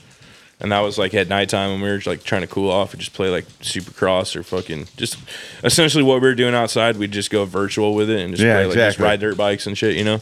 [0.61, 3.01] And that was like at nighttime when we were like trying to cool off and
[3.01, 5.17] just play like Supercross or fucking just
[5.63, 6.97] essentially what we were doing outside.
[6.97, 9.05] We'd just go virtual with it and just Yeah, play like just exactly.
[9.05, 10.21] ride dirt bikes and shit, you know.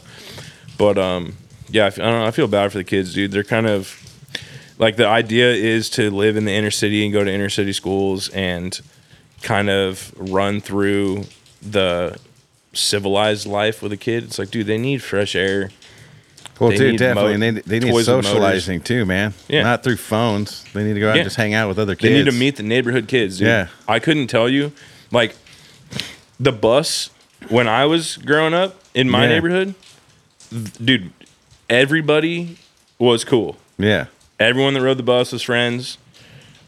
[0.77, 1.37] But um,
[1.69, 2.25] yeah, I don't know.
[2.25, 3.31] I feel bad for the kids, dude.
[3.31, 3.99] They're kind of
[4.77, 7.73] like the idea is to live in the inner city and go to inner city
[7.73, 8.79] schools and
[9.41, 11.23] kind of run through
[11.63, 12.15] the
[12.73, 14.23] civilized life with a kid.
[14.25, 15.71] It's like, dude, they need fresh air.
[16.59, 17.37] Well, They dude, definitely.
[17.37, 18.31] mo- and they, they need toys with motors.
[18.31, 19.33] socializing too, man.
[19.47, 19.63] Yeah.
[19.63, 20.63] Not through phones.
[20.73, 21.21] They need to go out Yeah.
[21.21, 22.11] and just hang out with other kids.
[22.11, 23.37] They need to meet the neighborhood kids.
[23.37, 23.47] Dude.
[23.47, 23.67] Yeah.
[23.87, 24.71] I couldn't tell you,
[25.11, 25.35] like,
[26.39, 27.09] the bus
[27.49, 29.29] when I was growing up in my Yeah.
[29.29, 29.75] neighborhood,
[30.83, 31.11] dude,
[31.69, 32.57] everybody
[32.99, 33.57] was cool.
[33.77, 34.05] Yeah.
[34.39, 35.97] Everyone that rode the bus was friends.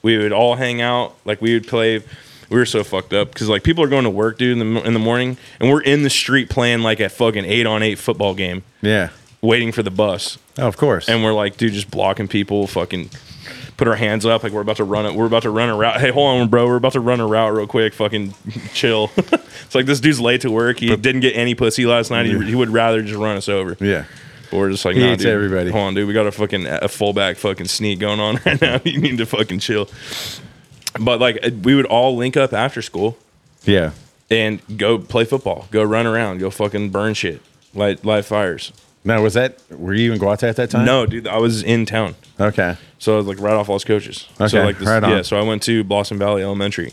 [0.01, 1.15] We would all hang out.
[1.25, 2.01] Like we would play.
[2.49, 4.81] We were so fucked up because like people are going to work, dude, in the
[4.83, 7.99] in the morning, and we're in the street playing like a fucking eight on eight
[7.99, 9.09] football game, Yeah.
[9.41, 11.07] Waiting for the bus Oh, of course.
[11.07, 13.09] and we're like, dude, just blocking people, fucking
[13.77, 15.13] put our hands up like we're about to run it.
[15.15, 16.01] We're about to run a route.
[16.01, 16.67] Hey, hold on, bro.
[16.67, 17.93] We're about to run a route real quick.
[17.93, 18.33] Fucking
[18.73, 19.09] chill.
[19.17, 20.79] it's like this dude's late to work.
[20.79, 22.25] He didn't get any pussy last night.
[22.25, 23.77] He, he would rather just run us over.
[23.79, 24.03] yeah.
[24.51, 25.31] But we're just like, He nah, hates dude.
[25.31, 25.69] everybody.
[25.71, 26.07] Hold on, dude.
[26.07, 28.81] We got a fucking a fullback fucking sneak going on right now.
[28.83, 29.87] you need to fucking chill.
[30.99, 33.15] But like, uh, we would all link up after school
[33.63, 33.91] Yeah.
[34.29, 37.41] and go play football, go run around, go fucking burn shit,
[37.73, 38.73] light light fires.
[39.03, 40.85] Now, was that, were you in Guatay at that time?
[40.85, 42.15] No, dude, I was in town.
[42.39, 42.75] Okay.
[42.97, 44.27] So I was like right off Los Coches.
[44.35, 45.09] Okay, so like this, right on.
[45.09, 45.21] yeah.
[45.21, 46.91] So I went to Blossom Valley Elementary,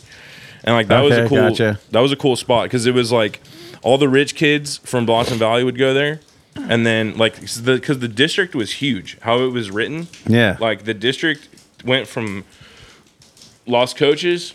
[0.64, 1.80] and like that was a cool gotcha.
[1.90, 3.40] that was a cool spot because it was like
[3.82, 6.20] all the rich kids from Blossom Valley would go there,
[6.56, 9.18] and then like because the, the district was huge.
[9.22, 10.56] How it was written, Yeah.
[10.60, 11.48] like the district
[11.84, 12.44] went from
[13.66, 14.54] Los Coches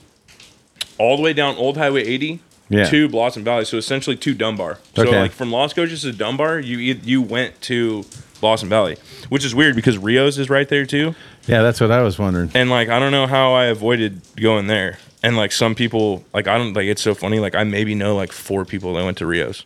[0.97, 2.39] all the way down Old Highway 80
[2.71, 2.85] Yeah.
[2.89, 3.65] to Blossom Valley.
[3.65, 4.77] So essentially to Dunbar.
[4.95, 5.19] So Okay.
[5.19, 8.05] like from Los Coches to Dunbar, you you went to
[8.39, 8.97] Blossom Valley,
[9.29, 11.13] which is weird because Rios is right there too.
[11.47, 12.49] Yeah, that's what I was wondering.
[12.53, 14.97] And like I don't know how I avoided going there.
[15.23, 17.39] And like some people, like I don't like it's so funny.
[17.39, 19.65] Like I maybe know like four people that went to Rios.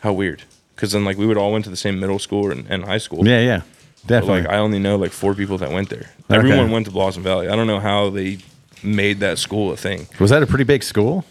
[0.00, 0.42] How weird.
[0.76, 2.98] Because then like we would all went to the same middle school and, and high
[2.98, 3.26] school.
[3.26, 3.62] Yeah, yeah.
[4.02, 4.42] But, Definitely.
[4.42, 6.10] like I only know like four people that went there.
[6.30, 7.48] Everyone went to Blossom Valley.
[7.48, 8.38] I don't know how they
[8.82, 10.06] made that school a thing.
[10.20, 11.24] was that a pretty big school?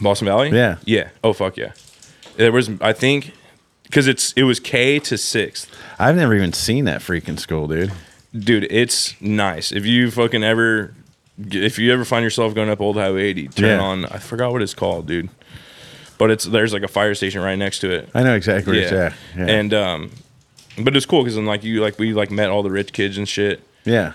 [0.00, 0.50] Blossom Valley?
[0.50, 0.76] Yeah.
[0.84, 1.08] Yeah.
[1.24, 1.72] Oh fuck yeah.
[2.36, 3.32] There was I think
[3.84, 5.70] because it's it was K to sixth.
[5.98, 7.92] I've never even seen that freaking school, dude.
[8.36, 9.72] Dude, it's nice.
[9.72, 10.92] If you fucking ever,
[11.50, 13.80] if you ever find yourself going up Old Highway 80, turn Yeah.
[13.80, 14.04] on.
[14.06, 15.30] I forgot what it's called, dude.
[16.18, 18.08] But it's there's like a fire station right next to it.
[18.14, 18.98] I know exactly where it's Yeah.
[19.42, 19.48] at.
[19.48, 19.54] Yeah.
[19.54, 20.10] And um,
[20.78, 23.16] but it's cool because then like you like we like met all the rich kids
[23.16, 23.62] and shit.
[23.84, 24.12] yeah.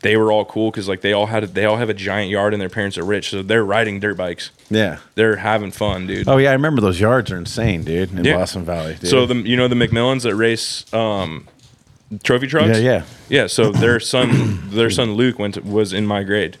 [0.00, 2.52] They were all cool because like they all had they all have a giant yard
[2.52, 4.50] and their parents are rich, so they're riding dirt bikes.
[4.70, 4.98] yeah.
[5.14, 6.28] They're having fun, dude.
[6.28, 8.36] Oh yeah, I remember those yards are insane, dude, in Yeah.
[8.36, 8.96] Blossom Valley.
[9.00, 9.10] Dude.
[9.10, 11.48] So the you know the McMillans that race um,
[12.22, 12.78] trophy trucks.
[12.78, 13.02] Yeah, yeah.
[13.28, 13.46] yeah.
[13.46, 16.58] So their son their son Luke went to, was in my grade.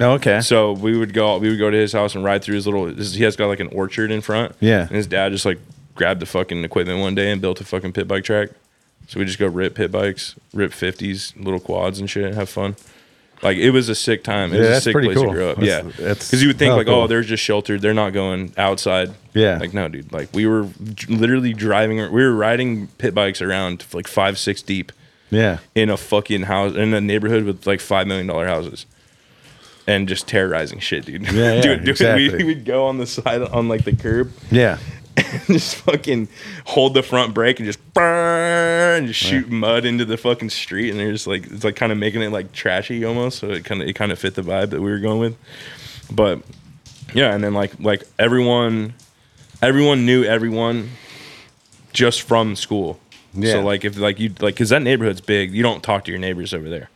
[0.00, 0.40] oh, okay.
[0.40, 2.86] So we would go we would go to his house and ride through his little.
[2.86, 4.56] His, he has got like an orchard in front.
[4.58, 4.80] Yeah.
[4.82, 5.58] And his dad just like
[5.94, 8.48] grabbed the fucking equipment one day and built a fucking pit bike track.
[9.08, 12.48] So we just go rip pit bikes, rip fifties, little quads and shit, and have
[12.48, 12.76] fun.
[13.42, 14.52] Like it was a sick time.
[14.52, 15.26] It Yeah, was a sick place cool.
[15.26, 15.56] to grow up.
[15.58, 16.96] That's- yeah, because you would think hella like, cool.
[16.96, 17.80] oh, they're just sheltered.
[17.80, 19.10] They're not going outside.
[19.34, 19.58] Yeah.
[19.58, 20.12] Like no, dude.
[20.12, 21.96] Like we were j- literally driving.
[22.12, 24.92] We were riding pit bikes around like five, six deep
[25.30, 25.58] yeah.
[25.74, 28.84] in a fucking house in a neighborhood with like five million dollar houses,
[29.86, 31.22] and just terrorizing shit, dude.
[31.22, 32.28] Yeah, yeah, dude, dude, exactly.
[32.36, 34.78] we would go on the side on like the curb, Yeah.
[35.46, 36.28] just fucking
[36.64, 40.90] hold the front brake and just burn, and just shoot mud into the fucking street,
[40.90, 43.64] and they're just like it's like kind of making it like trashy almost, so it
[43.64, 45.36] kind of it kind of fit the vibe that we were going with,
[46.10, 46.40] but
[47.14, 48.94] yeah, and then like like everyone,
[49.62, 50.90] everyone knew everyone,
[51.92, 53.00] just from school.
[53.34, 53.52] Yeah.
[53.52, 56.20] So like if like you like because that neighborhood's big, you don't talk to your
[56.20, 56.90] neighbors over there.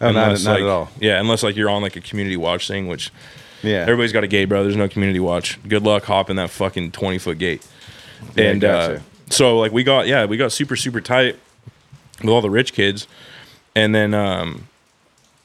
[0.00, 0.90] Oh, not, not like, at all.
[1.00, 3.10] Yeah, unless like you're on like a community watch thing, which
[3.62, 3.78] Yeah.
[3.82, 4.62] everybody's got a gate, bro.
[4.62, 5.58] There's no community watch.
[5.66, 7.66] Good luck hopping that fucking 20 foot gate.
[8.34, 8.98] Yeah, and uh,
[9.30, 11.38] so like we got yeah we got super super tight
[12.20, 13.06] with all the rich kids,
[13.74, 14.68] and then um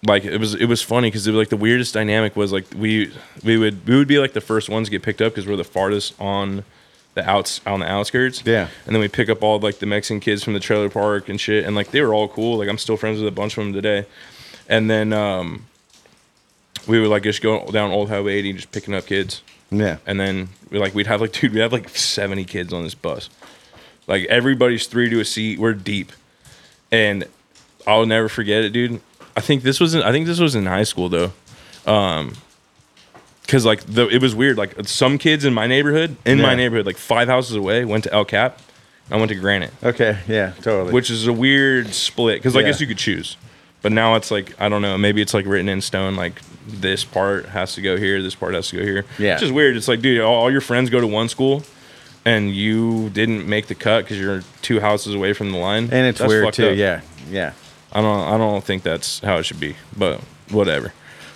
[0.05, 2.65] like it was it was funny because it was like the weirdest dynamic was like
[2.75, 3.11] we
[3.43, 5.55] we would we would be like the first ones to get picked up because we're
[5.55, 6.63] the farthest on
[7.13, 8.43] the outs on the outskirts.
[8.45, 8.67] Yeah.
[8.85, 11.39] And then we pick up all like the Mexican kids from the trailer park and
[11.39, 11.65] shit.
[11.65, 12.57] And like they were all cool.
[12.57, 14.05] Like I'm still friends with a bunch of them today.
[14.69, 15.65] And then um
[16.87, 19.41] we would like just go down Old Highway 80 just picking up kids.
[19.69, 19.97] Yeah.
[20.05, 22.95] And then we like we'd have like dude, we have like 70 kids on this
[22.95, 23.29] bus.
[24.07, 25.59] Like everybody's three to a seat.
[25.59, 26.11] We're deep.
[26.91, 27.25] And
[27.87, 28.99] I'll never forget it, dude.
[29.35, 31.31] I think this was in, I think this was in high school though.
[31.85, 32.33] Um
[33.47, 36.85] cuz like the it was weird like some kids in my neighborhood, in my neighborhood
[36.85, 38.59] like 5 houses away went to El Cap.
[39.09, 40.17] I went to Granite, Okay.
[40.27, 40.53] Yeah.
[40.61, 40.93] Totally.
[40.93, 43.37] which is a weird split cuz I guess you could choose.
[43.81, 47.03] But now it's like I don't know, maybe it's like written in stone like this
[47.03, 49.05] part has to go here, this part has to go here.
[49.17, 49.33] Yeah.
[49.33, 49.75] It's just weird.
[49.75, 51.63] It's like dude, all, all your friends go to one school
[52.25, 55.85] and you didn't make the cut cuz you're two houses away from the line.
[55.91, 56.69] and it's That's weird too.
[56.69, 56.75] up.
[56.77, 57.01] Yeah.
[57.29, 57.53] Yeah.
[57.91, 60.93] I don't I don't think that's how it should be, but whatever.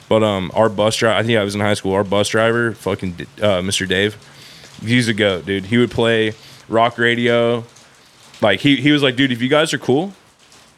[0.07, 1.93] But um, our bus driver, I think I was in high school.
[1.93, 3.87] Our bus driver, fucking uh, Mr.
[3.87, 4.15] Dave,
[4.85, 5.65] he's a goat, dude.
[5.65, 6.33] He would play
[6.69, 7.63] rock radio.
[8.39, 10.13] Like he he was like, dude, if you guys are cool,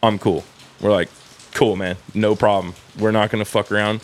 [0.02, 0.46] I'm cool.
[0.80, 1.10] We're like,
[1.54, 2.74] cool, man, no problem.
[2.98, 4.00] We're not gonna fuck around.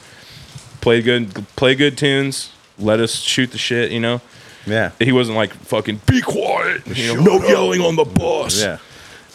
[0.84, 2.51] Play good, play good tunes.
[2.77, 4.19] Let us shoot the shit, you know.
[4.67, 4.91] Yeah.
[4.99, 8.61] He wasn't like fucking be quiet, you know, no yelling on the bus.
[8.61, 8.77] Yeah.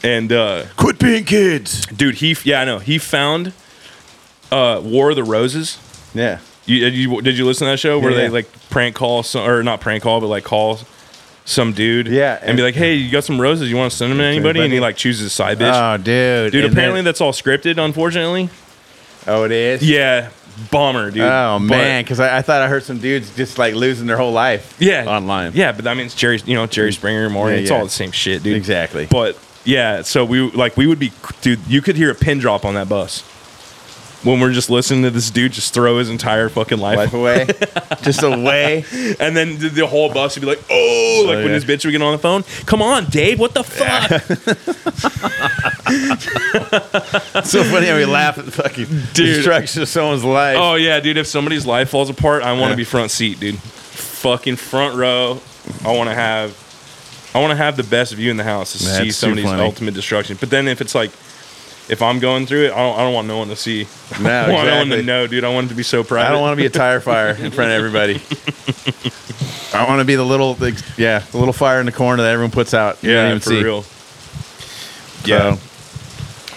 [0.03, 1.85] And uh, Quit being kids.
[1.87, 3.53] dude he yeah i know he found
[4.53, 5.77] uh war of the roses
[6.15, 6.39] Yeah.
[6.67, 8.31] you, did you did you listen to that show where Yeah, they yeah.
[8.31, 10.79] like prank call some or not prank call but like call
[11.45, 14.13] some dude Yeah, and, be like hey you got some roses you want to send
[14.13, 16.53] them to anybody and he like chooses a side bitch Oh, dude.
[16.53, 18.51] dude And apparently then- that's all scripted unfortunately
[19.27, 19.83] oh, it is.
[19.83, 20.31] yeah
[20.71, 23.75] bomber dude Oh But- man, because I, I thought I heard some dudes just like
[23.75, 24.77] losing their whole life.
[24.79, 25.53] yeah Online.
[25.55, 26.95] yeah but that means jerry you know jerry mm.
[26.95, 27.79] springer morning Yeah, it's yeah.
[27.79, 29.07] all the same shit dude Exactly.
[29.11, 32.65] But yeah, so we like we would be dude, you could hear a pin drop
[32.65, 33.23] on that bus.
[34.25, 37.47] When we're just listening to this dude just throw his entire fucking life, Life away.
[38.03, 38.85] just away.
[39.21, 41.59] and then the, the whole bus would be like, "Oh!" Like oh, when yeah.
[41.59, 44.11] this bitch would get on the phone, "Come on, Dave, what the fuck?"
[47.45, 49.37] so funny how we laugh at the fucking Dude.
[49.37, 50.59] destruction of someone's life.
[50.61, 51.17] oh yeah, dude.
[51.17, 52.77] If somebody's life falls apart, I want to Yeah.
[52.77, 53.59] be front seat, dude.
[53.59, 55.41] Fucking front row.
[55.85, 58.79] I want to have, I want to have the best view in the house to
[58.79, 60.37] see That's too somebody's ultimate destruction.
[60.41, 61.11] But then if it's like.
[61.89, 63.87] If I'm going through it, I don't, I don't want no one to see.
[64.21, 65.45] No, I want no one to know, dude.
[65.45, 66.29] I want it to be so private.
[66.29, 68.21] I don't want to be a tire fire in front of everybody.
[69.75, 72.33] I want to be the little, the, yeah, the little fire in the corner that
[72.33, 73.03] everyone puts out.
[73.03, 73.63] You Yeah, for see.
[73.63, 73.83] real.
[73.83, 75.57] So- Yeah,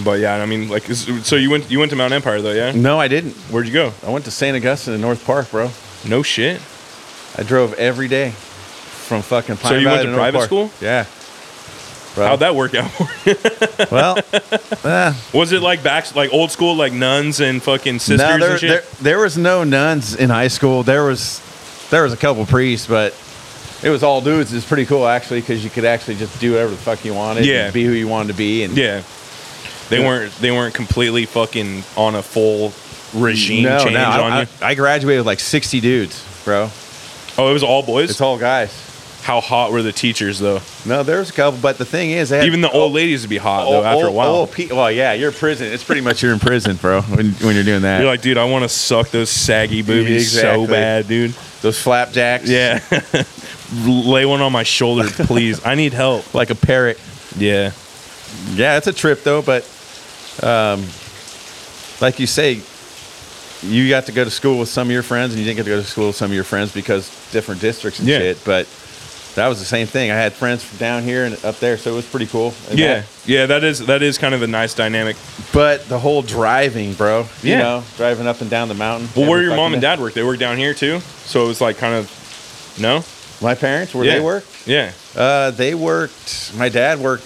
[0.04, 2.72] but yeah, I mean, like, so you went you went to Mountain Empire though, yeah?
[2.72, 3.34] No, I didn't.
[3.52, 3.94] Where'd you go?
[4.06, 4.56] I went to St.
[4.56, 5.72] Augustine in North Park, bro.
[6.08, 6.62] No shit.
[7.38, 10.48] I drove every day from fucking Pine So you went Valley to North private Park.
[10.48, 10.72] school?
[10.82, 11.06] Yeah.
[12.16, 12.28] Bro.
[12.28, 12.92] How'd that work out?
[13.92, 14.18] well,
[14.84, 18.52] eh, was it like back like old school like nuns and fucking sisters no, there,
[18.52, 18.70] and shit?
[18.70, 20.84] there, there was no nuns in high school.
[20.84, 21.40] There was
[21.90, 23.14] there was a couple priests, but
[23.82, 24.54] it was all dudes.
[24.54, 27.46] It's pretty cool actually because you could actually just do whatever the fuck you wanted.
[27.46, 27.66] Yeah.
[27.66, 28.64] and be who you wanted to be.
[28.64, 29.04] And Yeah.
[29.90, 30.08] They Yeah.
[30.08, 32.74] weren't they weren't completely fucking on a full
[33.14, 34.48] regime no, change no, I, on I- you.
[34.62, 36.70] I graduated with like 60 dudes, bro.
[37.38, 38.10] Oh, it was all boys.
[38.10, 38.70] It's all guys.
[39.22, 40.62] How hot were the teachers though?
[40.86, 43.38] No, there's a couple, but the thing is, had, Even the old ladies would be
[43.38, 44.36] hot though oh, after a oh, while.
[44.36, 45.72] oh, pe- well, yeah, you're in prison.
[45.72, 48.00] It's pretty much you're in prison, bro, when, when you're doing that.
[48.00, 50.66] You're like, dude, I want to suck those saggy boobies Exactly.
[50.66, 51.36] so bad, dude.
[51.62, 52.50] Those flapjacks.
[52.50, 52.80] Yeah.
[53.86, 55.64] Lay one on my shoulder, please.
[55.66, 56.26] I need help.
[56.34, 57.00] Like a parrot.
[57.38, 57.72] Yeah.
[58.54, 59.64] Yeah, it's a trip though, but
[60.42, 60.84] um,
[62.02, 62.62] like you say,
[63.62, 65.64] you got to go to school with some of your friends, and you didn't get
[65.66, 68.18] to go to school with some of your friends because different districts and Yeah.
[68.20, 68.44] shit.
[68.44, 68.68] But
[69.36, 70.12] that was the same thing.
[70.12, 72.54] I had friends from down here and up there, so it was pretty cool.
[72.70, 72.94] And Yeah.
[72.96, 75.16] that- Yeah, that is that is kind of a nice dynamic.
[75.54, 77.28] but the whole driving, bro.
[77.44, 77.58] You Yeah.
[77.60, 79.10] know, driving up and down the mountain.
[79.16, 80.14] Well, where your mom and dad work?
[80.14, 81.02] They work down here too.
[81.26, 82.10] So it was like kind of
[82.80, 83.04] no?
[83.42, 84.14] My parents, where Yeah.
[84.16, 84.92] they work, Yeah.
[85.16, 86.52] uh, they worked.
[86.56, 87.24] My dad worked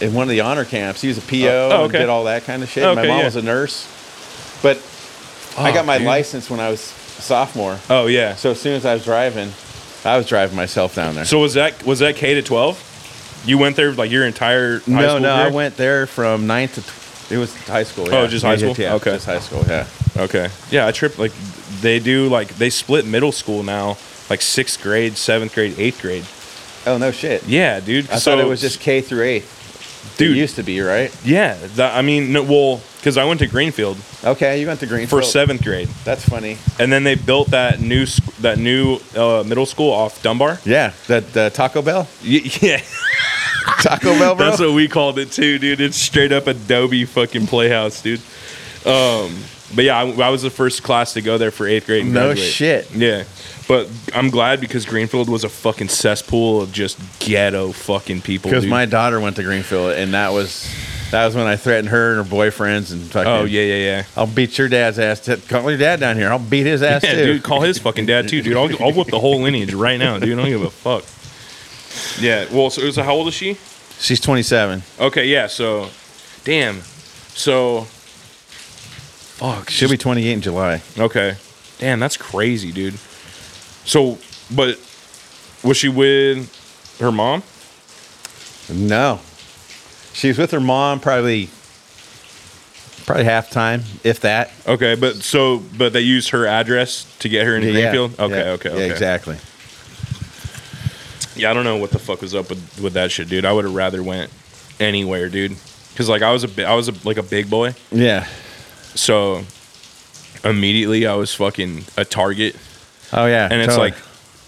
[0.00, 1.00] in one of the honor camps.
[1.00, 1.98] He was a PO Oh, oh, and okay.
[2.00, 2.84] did all that kind of shit.
[2.84, 3.24] Okay, my mom yeah.
[3.24, 3.84] was a nurse,
[4.62, 4.78] but
[5.58, 6.06] I Oh, got my dude.
[6.06, 7.78] license when I was a sophomore.
[7.88, 8.34] Oh yeah.
[8.36, 9.52] So as soon as I was driving,
[10.06, 11.24] I was driving myself down there.
[11.24, 12.82] So was that was that K to twelve?
[13.44, 16.74] You went there like your entire high no, school no, I went there from ninth
[16.76, 16.82] to.
[16.82, 18.12] Tw- it was high school.
[18.12, 18.74] Oh, just high school?
[18.78, 19.14] Yeah, Okay.
[19.14, 19.64] just high school.
[19.66, 19.86] Yeah.
[20.16, 20.48] Okay.
[20.70, 21.32] Yeah, I tripped like
[21.80, 23.98] they do like they split middle school now,
[24.30, 26.24] like sixth grade, seventh grade, eighth grade.
[26.86, 27.44] Oh no shit.
[27.46, 28.10] Yeah, dude.
[28.10, 29.55] I so, thought it was just K through eighth.
[30.16, 30.36] Dude.
[30.36, 31.14] it used to be right.
[31.24, 34.86] Yeah, that, I mean, no, well, because I went to Greenfield Okay, you went to
[34.86, 35.22] Greenfield.
[35.22, 36.58] for seventh grade, That's funny.
[36.80, 40.58] and then they built that new sc- that new uh, middle school off Dunbar.
[40.64, 42.08] Yeah, that the Taco Bell.
[42.24, 42.80] Y- Yeah,
[43.82, 44.46] Taco Bell, bro.
[44.48, 45.80] that's what we called it too, dude.
[45.80, 48.20] It's straight up Adobe fucking playhouse, dude.
[48.84, 49.36] Um,
[49.74, 52.04] but yeah, I, I was the first class to go there for eighth grade.
[52.06, 52.38] no graduate.
[52.48, 52.90] shit.
[52.94, 53.24] Yeah,
[53.68, 58.50] but I'm glad because Greenfield was a fucking cesspool of just ghetto fucking people.
[58.50, 60.72] Because my daughter went to Greenfield, and that was
[61.10, 63.30] that was when I threatened her and her boyfriends and fucking.
[63.30, 64.04] oh yeah, yeah, yeah.
[64.16, 65.20] I'll beat your dad's ass.
[65.20, 66.30] T- Call your dad down here.
[66.30, 67.24] I'll beat his ass Yeah, too.
[67.24, 68.56] dude, call his fucking dad too, dude.
[68.56, 70.32] I'll, I'll whip the whole lineage right now, dude.
[70.38, 71.04] I don't give a fuck.
[72.22, 72.46] Yeah.
[72.52, 73.56] Well, so, so how old is she?
[73.98, 74.82] She's 27.
[75.00, 75.26] Okay.
[75.28, 75.46] Yeah.
[75.46, 75.88] So,
[76.44, 76.82] damn.
[77.30, 77.86] So,
[79.36, 79.70] fuck.
[79.70, 80.82] She'll be 28 in July.
[80.98, 81.36] okay.
[81.78, 82.94] Damn, that's crazy, dude.
[83.84, 84.18] So,
[84.54, 84.78] but
[85.62, 87.42] was she with her mom?
[88.72, 89.20] No,
[90.12, 91.50] she's with her mom probably
[93.04, 94.50] probably half time, if that.
[94.66, 98.18] Okay, but so, but they used her address to get her in Greenfield.
[98.18, 98.50] Okay, Yeah.
[98.52, 98.90] okay, Yeah, okay.
[98.90, 99.36] exactly.
[101.36, 103.44] Yeah, I don't know what the fuck was up with, with that shit, dude.
[103.44, 104.30] I would have rather went
[104.80, 105.54] anywhere, dude.
[105.94, 108.26] Cause like I was a bi- I was a, like a big boy, Yeah.
[108.96, 109.44] So
[110.44, 112.56] immediately I was fucking a target,
[113.12, 113.48] Oh yeah.
[113.50, 113.90] and it's totally.
[113.92, 113.98] like,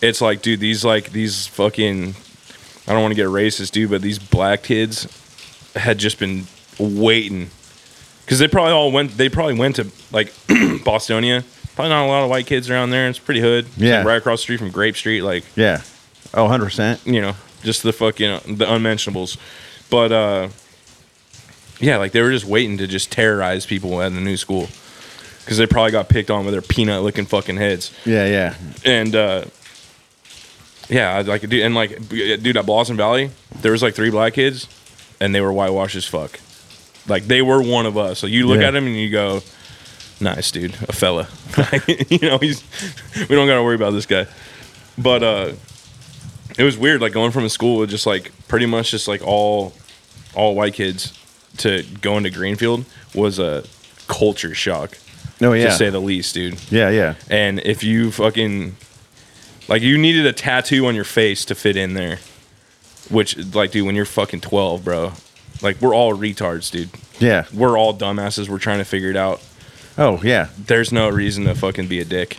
[0.02, 2.14] it's like, dude, these like these fucking,
[2.86, 5.06] I don't want to get racist, dude, but these black kids
[5.74, 6.46] had just been
[6.78, 7.50] waiting,
[8.26, 11.44] cause they probably all went, they probably went to like Bostonia.
[11.74, 13.08] Probably not a lot of white kids around there.
[13.08, 13.66] It's pretty hood.
[13.66, 14.02] It's, like, Yeah.
[14.02, 15.82] right across the street from Grape Street, like yeah.
[16.34, 17.00] Oh, 100 percent.
[17.06, 19.38] you know, just the fucking the unmentionables.
[19.88, 20.48] But uh
[21.80, 24.68] yeah, like they were just waiting to just terrorize people at the new school
[25.40, 27.92] because they probably got picked on with their peanut looking fucking heads.
[28.04, 28.54] Yeah, yeah.
[28.84, 29.44] And uh
[30.88, 34.34] yeah, I like dude, and like dude at Blossom Valley, there was like three black
[34.34, 34.66] kids,
[35.20, 36.40] and they were whitewashed as fuck.
[37.06, 38.18] Like they were one of us.
[38.18, 38.68] So you look Yeah.
[38.68, 39.42] at them and you go,
[40.20, 41.28] "Nice dude, a fella."
[42.08, 42.62] you know, he's
[43.28, 44.26] we don't got to worry about this guy.
[44.96, 45.52] But uh
[46.58, 49.20] it was weird, like going from a school with just like pretty much just like
[49.26, 49.74] all
[50.34, 51.12] all white kids
[51.58, 52.84] to going to Greenfield
[53.14, 53.64] was a
[54.06, 54.96] culture shock,
[55.40, 55.66] No, Oh, yeah.
[55.66, 56.58] to say the least, dude.
[56.70, 57.14] yeah, yeah.
[57.30, 58.76] And if you fucking
[59.68, 62.18] like you needed a tattoo on your face to fit in there,
[63.10, 65.12] which like dude, when you're fucking twelve, bro,
[65.62, 66.90] like we're all retards, dude.
[67.18, 67.44] Yeah.
[67.52, 68.48] We're all dumbasses.
[68.48, 69.42] We're trying to figure it out.
[69.96, 70.48] Oh, yeah.
[70.56, 72.38] There's no reason to fucking be a dick.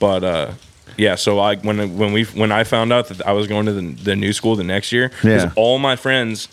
[0.00, 0.50] But uh
[0.96, 3.72] yeah, so I when when we when I found out that I was going to
[3.72, 5.52] the, the new school the next year, Yeah.
[5.56, 6.48] all my friends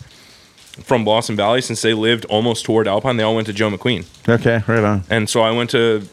[0.82, 4.04] from Blossom Valley, since they lived almost toward Alpine, they all went to Joe McQueen.
[4.28, 5.04] Okay, right on.
[5.10, 6.06] And so I went to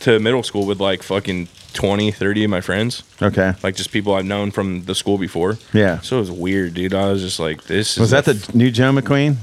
[0.00, 3.02] to middle school with like fucking 20, 30 of my friends.
[3.20, 3.54] Okay.
[3.62, 5.58] Like just people I've known from the school before.
[5.72, 6.00] Yeah.
[6.00, 6.94] So it was weird, dude.
[6.94, 9.36] I was just like, this Was that the new Joe McQueen?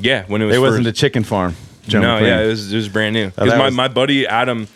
[0.00, 1.54] Yeah, when it was It wasn't the chicken farm.
[1.86, 2.26] Joe no, McQueen.
[2.26, 3.26] yeah, it was it was brand new.
[3.26, 4.66] Oh, Because that my, was- my buddy Adam,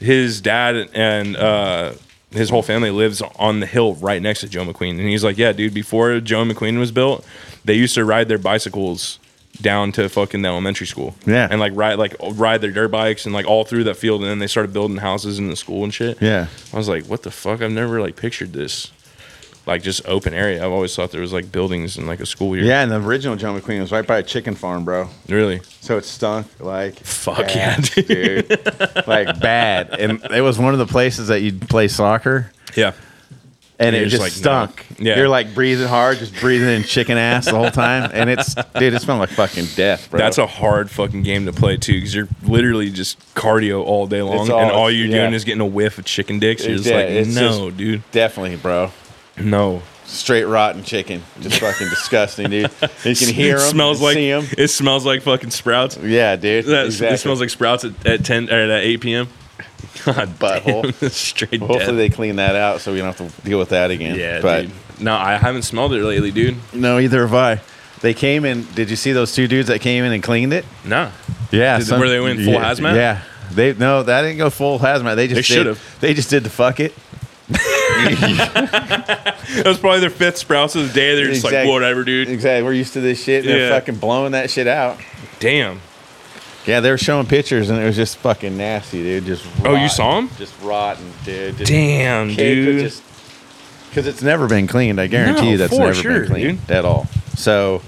[0.00, 1.92] his dad and uh
[2.30, 4.98] his whole family lives on the hill right next to Joe McQueen.
[4.98, 7.24] And he's like, Yeah, dude, before Joe McQueen was built,
[7.64, 9.18] they used to ride their bicycles
[9.60, 11.14] down to fucking the elementary school.
[11.26, 11.48] Yeah.
[11.50, 14.30] And like ride like ride their dirt bikes and like all through that field and
[14.30, 16.20] then they started building houses in the school and shit.
[16.20, 16.46] Yeah.
[16.72, 17.62] I was like, what the fuck?
[17.62, 18.92] I've never like pictured this.
[19.68, 20.64] Like just open area.
[20.64, 22.64] I've always thought there was like buildings and like a school here.
[22.64, 25.08] Yeah, and the original Joan MacQueen was right by a chicken farm, bro.
[25.28, 25.60] Really?
[25.80, 28.48] So it stunk like Fuck yeah, dude.
[29.06, 29.90] like bad.
[30.00, 32.50] And it was one of the places that you'd play soccer.
[32.76, 32.92] Yeah.
[33.78, 34.72] and You're it just just like, no.
[34.72, 34.86] stunk.
[34.98, 35.16] Yeah.
[35.18, 38.94] You're like breathing hard, just breathing in chicken ass the whole time, and it's dude,
[38.94, 40.18] it smelled like fucking death, bro.
[40.18, 44.22] That's a hard fucking game to play too, because you're literally just cardio all day
[44.22, 45.18] long, all- and all you're yeah.
[45.24, 46.64] doing is getting a whiff of chicken dicks.
[46.64, 48.90] You're just Yeah, like, no, dude, definitely, bro.
[49.40, 49.82] No.
[50.04, 52.70] Straight rotten chicken, just fucking disgusting, dude.
[53.04, 54.46] You can hear it them, smells like see them.
[54.56, 55.98] it smells like fucking sprouts.
[55.98, 56.64] Yeah, dude.
[56.64, 57.14] That, exactly.
[57.14, 59.28] It smells like sprouts at, at ten or at eight p.m.
[60.06, 60.98] God Butthole.
[60.98, 63.90] damn, straight Hopefully they clean that out so we don't have to deal with that
[63.90, 64.18] again.
[64.18, 64.72] Yeah, but dude.
[65.02, 66.56] No, I haven't smelled it lately, dude.
[66.72, 67.60] no, either have I.
[68.00, 68.64] They came in.
[68.74, 70.64] Did you see those two dudes that came in and cleaned it?
[70.86, 71.12] No.
[71.50, 72.94] Yeah, Did- were they in full yeah, hazmat?
[72.96, 73.22] Yeah,
[73.52, 75.16] they no, that didn't go full hazmat.
[75.16, 75.96] They just They should've.
[76.00, 76.94] They just did the fuck it.
[79.48, 81.14] That was probably their fifth sprouts of the day.
[81.16, 82.28] They're just like, Exact- whatever, dude.
[82.28, 82.62] Exactly.
[82.62, 83.44] We're used to this shit.
[83.44, 83.70] They're Yeah.
[83.70, 84.98] fucking blowing that shit out.
[85.40, 85.80] Damn.
[86.66, 89.24] Yeah, they were showing pictures and it was just fucking nasty, dude.
[89.24, 89.88] Just Oh, you rotten.
[89.88, 90.30] saw 'em?
[90.38, 91.56] Just rotten, dude.
[91.58, 92.92] Just Damn, dude.
[93.88, 95.00] because it's never been cleaned.
[95.00, 97.06] I guarantee No, you that's for never sure, been cleaned at all.
[97.36, 97.80] So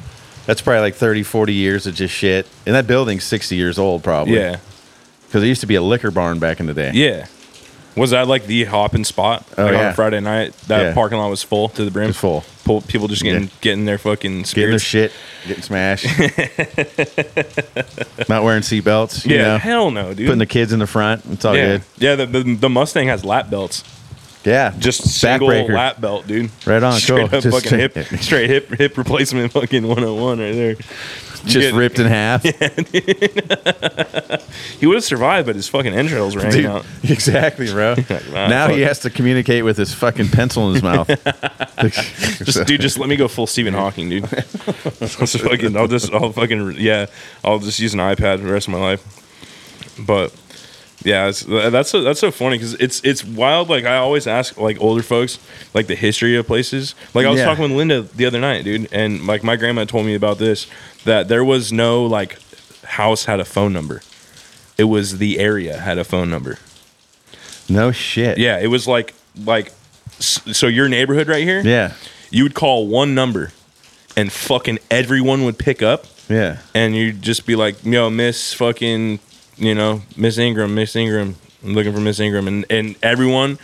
[0.46, 2.46] that's probably like 30, 40 years of just shit.
[2.64, 4.36] And that building's 60 years old, probably.
[4.36, 4.56] yeah.
[5.26, 6.90] Because it used to be a liquor barn back in the day.
[6.94, 7.26] Yeah.
[7.96, 9.44] Was that like the hopping spot?
[9.58, 9.88] Oh, like yeah.
[9.88, 10.94] on Friday night, that Yeah.
[10.94, 12.10] parking lot was full to the brim.
[12.10, 12.44] It's full.
[12.64, 13.48] Pull, people just getting Yeah.
[13.60, 15.12] getting their fucking Getting their shit,
[15.46, 16.06] getting smashed.
[18.28, 19.26] Not wearing seatbelts.
[19.26, 19.58] You yeah, know?
[19.58, 20.26] hell no, dude.
[20.26, 21.22] Putting the kids in the front.
[21.30, 21.82] It's all yeah, good.
[21.98, 22.14] yeah.
[22.16, 23.82] The, the the Mustang has lap belts,
[24.44, 24.72] Yeah.
[24.78, 25.74] just single Backbreaker.
[25.74, 26.50] lap belt, dude.
[26.66, 27.36] Right on, straight cool.
[27.38, 30.76] up Just fucking hip, straight- straight hip hip replacement, fucking one hundred one right there.
[31.44, 32.44] Just ripped in half.
[34.80, 36.86] He would have survived, but his fucking entrails were hanging Dude, out.
[37.04, 37.96] exactly, bro.
[37.98, 41.06] ah, now he has to communicate with his fucking pencil in his mouth.
[42.42, 44.24] Just dude, just let me go full Stephen Hawking, dude.
[44.24, 47.06] Just fucking, I'll just, I'll fucking, yeah,
[47.44, 49.96] I'll just use an iPad for the rest of my life.
[49.98, 50.34] But
[51.04, 53.68] yeah, it's, that's so, that's so funny because it's it's wild.
[53.68, 55.38] Like I always ask like older folks
[55.74, 56.94] like the history of places.
[57.14, 57.46] Like I was Yeah.
[57.46, 60.66] talking with Linda the other night, dude, and like my grandma told me about this
[61.04, 62.38] that there was no like
[62.84, 64.02] house had a phone number.
[64.78, 66.58] It was the area had a phone number.
[67.68, 68.38] no shit.
[68.38, 69.72] Yeah, it was like like
[70.18, 71.92] so your neighborhood right here Yeah.
[72.30, 73.52] you would call one number
[74.16, 76.58] and fucking everyone would pick up Yeah.
[76.74, 79.18] and you'd just be like, yo, Miss fucking,
[79.60, 82.48] you know, Miss Ingram, Miss Ingram, I'm looking for Miss Ingram.
[82.48, 83.58] And, and everyone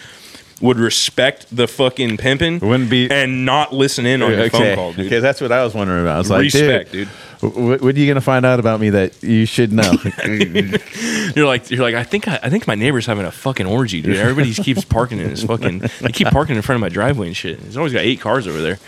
[0.60, 4.92] would respect the fucking pimping Wouldn't be- and not listen in on your phone call,
[4.92, 5.06] dude.
[5.06, 6.14] Okay, that's what I was wondering about.
[6.14, 7.08] I was like, Respect, dude,
[7.42, 7.52] dude.
[7.52, 9.92] wh- what are you gonna find out about me that you should know?
[11.36, 14.00] You're like, you're like, I think, I, I think my neighbor's having a fucking orgy,
[14.00, 14.16] dude.
[14.16, 17.36] Everybody keeps parking in his fucking, they keep parking in front of my driveway and
[17.36, 17.60] shit.
[17.60, 18.78] He's always got eight cars over there.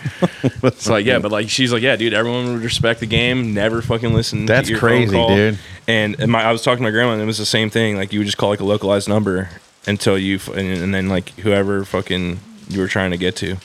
[0.63, 3.81] It's like, yeah, but like, she's like, yeah, dude, everyone would respect the game, never
[3.83, 4.47] fucking listen.
[4.47, 5.59] That's to your phone crazy, dude.
[5.89, 7.95] And, my, I was talking to my grandma, and it was the same thing.
[7.97, 9.49] Like, you would just call like a localized number
[9.87, 13.57] until you, f- and, and then like whoever fucking you were trying to get to,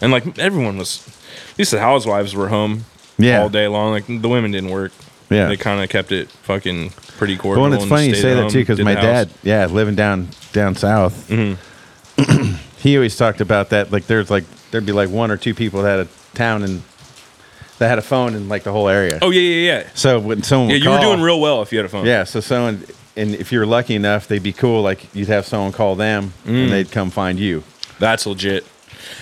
[0.00, 1.06] and like everyone was,
[1.52, 2.84] at least the housewives were home.
[3.18, 3.42] Yeah.
[3.42, 3.92] all day long.
[3.92, 4.90] Like the women didn't work.
[5.30, 5.48] Yeah.
[5.48, 7.62] they kind of kept it fucking pretty cordial.
[7.62, 10.74] well, and it's funny you say that too, because my dad, yeah, living down down
[10.74, 12.54] south, Mm-hmm.
[12.78, 13.90] he always talked about that.
[13.92, 16.82] Like, there's like there'd be like one or two people that had a town and
[17.82, 19.18] that had a phone in like the whole area.
[19.20, 19.88] Oh yeah, yeah, yeah.
[19.94, 21.88] So when someone Yeah, would you were call- doing real well if you had a
[21.90, 22.06] phone.
[22.06, 22.84] Yeah, so someone,
[23.16, 24.82] and if you're lucky enough, they'd be cool.
[24.82, 26.64] Like you'd have someone call them, Mm.
[26.64, 27.62] and they'd come find you.
[27.98, 28.64] that's legit.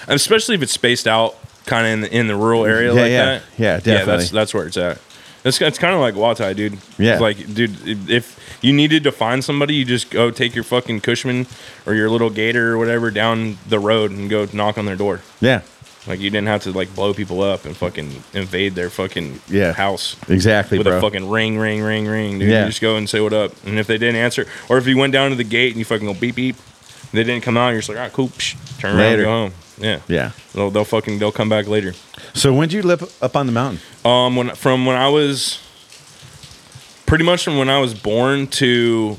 [0.06, 1.36] And especially if it's spaced out,
[1.66, 3.24] kind of in the, in the rural area Yeah, like yeah.
[3.24, 3.42] that.
[3.58, 4.16] Yeah, Yeah, definitely.
[4.16, 4.98] that's that's where it's at.
[5.42, 6.76] It's, it's kind of like Guatay, dude.
[6.98, 7.12] Yeah.
[7.12, 11.00] It's like, dude, if you needed to find somebody, you just go take your fucking
[11.00, 11.46] Cushman
[11.86, 15.20] or your little Gator or whatever down the road and go knock on their door.
[15.40, 15.62] Yeah,
[16.06, 19.72] Like you didn't have to like blow people up and fucking invade their fucking Yeah.
[19.72, 20.16] house.
[20.28, 20.96] exactly, with bro.
[20.98, 22.48] a fucking ring, ring, ring, ring, dude.
[22.48, 22.62] Yeah.
[22.62, 23.52] You just go and say what up.
[23.66, 25.84] And if they didn't answer, or if you went down to the gate and you
[25.84, 26.56] fucking go beep beep,
[27.12, 29.22] they didn't come out, you're just like, all right, cool, psh, turn around, Later.
[29.22, 29.52] and go home.
[29.78, 30.30] Yeah, yeah.
[30.54, 31.92] they'll, they'll fucking they'll come back later.
[32.34, 33.80] So when'd you live up on the mountain?
[34.04, 35.58] Um, when from when I was
[37.06, 39.18] pretty much from when I was born to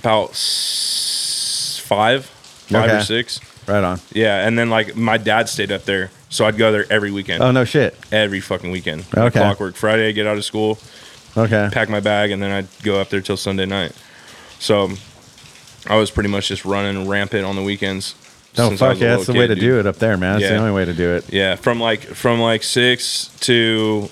[0.00, 3.40] about s- five, five or six.
[3.68, 4.00] Right on.
[4.12, 7.42] Yeah, and then like my dad stayed up there, so I'd go there every weekend.
[7.42, 7.94] Oh no shit.
[8.10, 9.04] Every fucking weekend.
[9.14, 9.38] Okay.
[9.38, 9.76] Clockwork.
[9.76, 10.78] Friday, I get out of school,
[11.36, 11.68] Okay.
[11.72, 13.92] pack my bag, and then I'd go up there till Sunday night.
[14.58, 14.90] So
[15.86, 18.14] I was pretty much just running rampant on the weekends.
[18.56, 19.60] Oh since I fuck was a yeah, that's the way kid, to dude.
[19.62, 20.38] do it up there, man.
[20.38, 20.60] That's the Yeah.
[20.60, 21.32] only way to do it.
[21.32, 24.08] Yeah, from like from like six to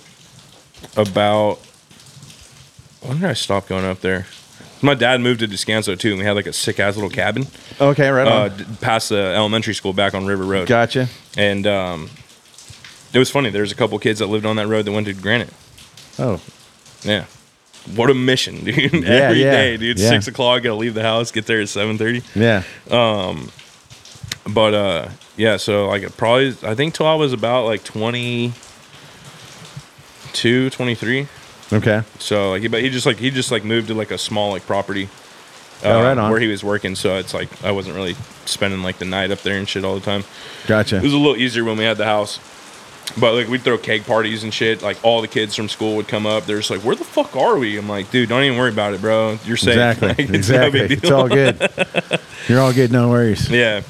[0.97, 1.59] about
[3.01, 4.27] when did I stop going up there?
[4.83, 7.47] My dad moved to Descanso too, and we had like a sick ass little cabin
[7.81, 8.57] Okay, right uh, on.
[8.57, 10.69] d- past the elementary school back on River Road.
[10.69, 11.09] gotcha.
[11.37, 12.11] And um,
[13.13, 13.51] it was funny.
[13.51, 15.53] There's a couple kids that lived on that road that went to Granite.
[16.19, 16.41] Oh,
[17.03, 17.25] Yeah.
[17.95, 19.05] What a mission, dude.
[19.05, 19.99] Every Yeah, day, yeah, dude.
[19.99, 20.09] yeah.
[20.11, 22.23] Six o'clock, gotta leave the house, get there at seven thirty.
[22.35, 22.63] yeah.
[24.49, 31.29] But uh yeah, so like probably I think till I was about like 22, 23.
[31.73, 32.03] Okay.
[32.19, 34.51] So like, he- but he just like he just like moved to like a small
[34.53, 35.09] like property,
[35.85, 36.31] uh, Oh, right on.
[36.31, 36.95] where he was working.
[36.95, 38.15] So it's like I wasn't really
[38.45, 40.25] spending like the night up there and shit all the time.
[40.67, 40.97] Gotcha.
[40.99, 42.39] It was a little easier when we had the house.
[43.19, 44.83] But like we'd throw keg parties and shit.
[44.83, 46.45] Like all the kids from school would come up.
[46.45, 48.95] They're just like, "Where the fuck are we?" I'm like, "Dude, don't even worry about
[48.95, 49.39] it, bro.
[49.45, 49.75] You're safe.
[49.77, 50.09] Exactly.
[50.09, 50.81] Like, it's exactly.
[50.89, 51.71] big it's all good.
[52.49, 52.91] You're all good.
[52.91, 53.49] No worries.
[53.49, 53.83] Yeah,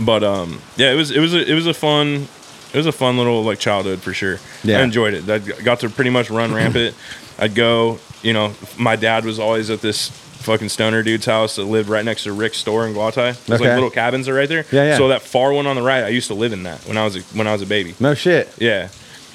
[0.00, 2.28] but um, yeah, it was it was a, it was a fun
[2.76, 4.38] it was a fun little like childhood for sure.
[4.62, 4.80] Yeah.
[4.80, 5.28] I enjoyed it.
[5.30, 6.94] I got to pretty much run rampant.
[7.38, 11.64] I'd go, you know, my dad was always at this fucking stoner dude's house that
[11.64, 13.14] lived right next to Rick's store in Guatay.
[13.46, 13.68] There's Okay.
[13.70, 14.66] like little cabins are right there.
[14.70, 14.96] Yeah, yeah.
[14.98, 17.04] So that far one on the right, I used to live in that when I
[17.04, 17.94] was a, when I was a baby.
[17.98, 18.52] No shit.
[18.58, 18.88] Yeah.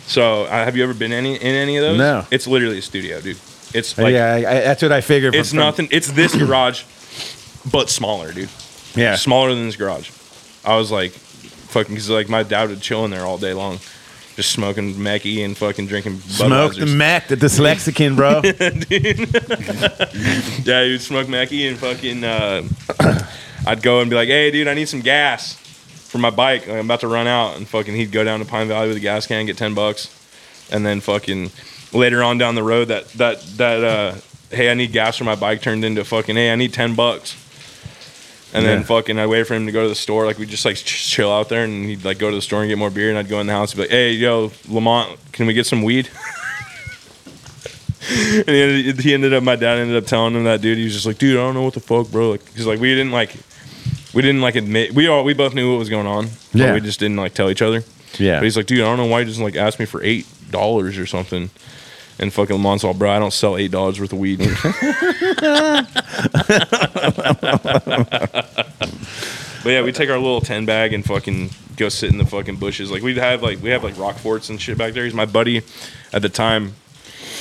[0.06, 1.98] So uh, have you ever been any in any of those?
[1.98, 2.26] No.
[2.32, 3.38] It's literally a studio, dude.
[3.74, 5.34] It's like yeah, I, I, that's what I figured.
[5.34, 5.88] it's from- from- nothing.
[5.92, 6.84] It's this garage,
[7.72, 8.50] but smaller, dude
[8.96, 9.16] Yeah.
[9.16, 10.10] smaller than this garage.
[10.66, 11.14] I was like,
[11.72, 13.80] fucking, because like my dad would chill in there all day long,
[14.36, 16.96] just smoking Mackie and fucking drinking Smoke the Budweisers.
[16.96, 18.42] Mac, the dyslexican, bro.
[20.64, 22.24] yeah, would smoke Mackie and fucking.
[22.24, 22.64] Uh,
[23.66, 26.68] I'd go and be like, hey, dude, I need some gas for my bike.
[26.68, 29.02] I'm about to run out, and fucking, he'd go down to Pine Valley with a
[29.02, 30.10] gas can, get ten bucks,
[30.72, 31.52] and then fucking
[31.94, 34.16] later on down the road, that that that uh,
[34.50, 37.36] hey, I need gas for my bike turned into fucking, hey, I need ten bucks.
[38.54, 40.26] And then fucking, I'd wait for him to go to the store.
[40.26, 42.62] Like we just like ch- chill out there, and he'd like go to the store
[42.62, 43.10] and get more beer.
[43.10, 45.66] And I'd go in the house and be like, "Hey, yo, Lamont, can we get
[45.66, 46.10] some weed?"
[48.10, 50.78] and he ended, he ended up, my dad ended up telling him that dude.
[50.78, 52.80] He was just like, "Dude, I don't know what the fuck, bro." Like, because like
[52.80, 53.36] we didn't like,
[54.14, 56.26] we didn't like admit we all we both knew what was going on.
[56.52, 56.74] but Yeah.
[56.74, 57.84] we just didn't like tell each other.
[58.18, 58.38] Yeah.
[58.40, 60.26] But he's like, "Dude, I don't know why he doesn't like ask me for eight
[60.52, 61.50] dollars or something."
[62.20, 64.40] And fucking Lamont's all, bro, I don't sell eight dollars worth of weed.
[69.64, 72.56] But yeah, we take our little ten bag and fucking go sit in the fucking
[72.56, 72.90] bushes.
[72.90, 75.04] Like we'd have like we have like rock forts and shit back there.
[75.06, 75.62] He's my buddy
[76.12, 76.74] at the time.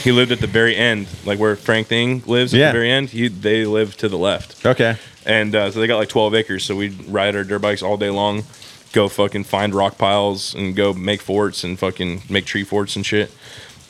[0.02, 2.66] He lived at the very end, like where Frank Thing lives at Yeah.
[2.72, 3.08] the very end.
[3.10, 4.96] He they live to the left, okay.
[5.24, 6.62] and uh, so they got like twelve acres.
[6.64, 8.44] So we'd ride our dirt bikes all day long,
[8.92, 13.06] go fucking find rock piles and go make forts and fucking make tree forts and
[13.06, 13.30] shit.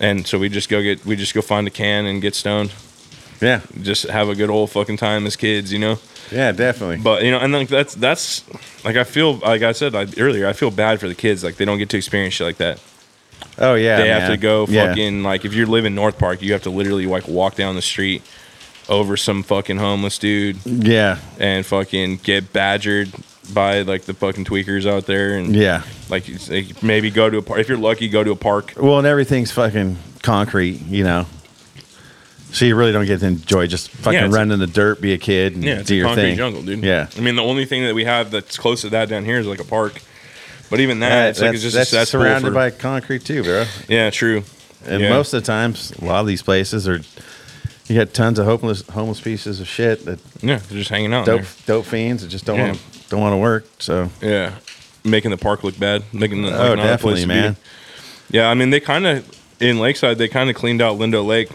[0.01, 2.73] And so we just go get we just go find a can and get stoned.
[3.41, 3.61] Yeah.
[3.81, 5.99] Just have a good old fucking time as kids, you know.
[6.33, 6.99] Yeah, definitely.
[6.99, 8.45] But you know, and like that's that's
[8.85, 11.45] like I feel like I said like, earlier, I feel bad for the kids.
[11.45, 12.81] Like they don't get to experience shit like that.
[13.59, 13.97] oh yeah.
[13.99, 14.89] they have to go Yeah.
[14.89, 17.75] fucking like if you live in North Park, you have to literally like walk down
[17.77, 18.23] the street
[18.89, 21.19] over some fucking homeless dude Yeah.
[21.39, 23.11] and fucking get badgered
[23.53, 25.83] by like the fucking tweakers out there and Yeah.
[26.09, 26.25] like
[26.83, 29.51] maybe go to a park if you're lucky go to a park Well, and everything's
[29.51, 31.27] fucking concrete, you know.
[32.53, 35.13] So you really don't get to enjoy just fucking it's- run in the dirt, be
[35.13, 36.37] a kid, and yeah it's do a your concrete thing.
[36.37, 37.07] jungle dude Yeah.
[37.17, 39.47] I mean the only thing that we have that's close to that down here is
[39.47, 40.01] like a park
[40.69, 43.65] but even that it's like it's just that's surrounded for- by concrete too, bro.
[43.89, 44.43] yeah true
[44.87, 45.11] And Yeah.
[45.11, 47.03] most of the times, a lot of these places are
[47.91, 51.27] you got tons of homeless homeless pieces of shit that yeah they're just hanging out
[51.27, 52.67] dope dope fiends that just don't Yeah.
[52.69, 53.67] want to don't want to work.
[53.81, 54.55] So Yeah,
[55.05, 57.35] making the park look bad, making the like, oh, not a place definitely, to be.
[57.35, 57.57] man.
[58.31, 59.29] Yeah, I mean they kind of
[59.61, 61.51] in Lakeside they kind of cleaned out Lindo Lake,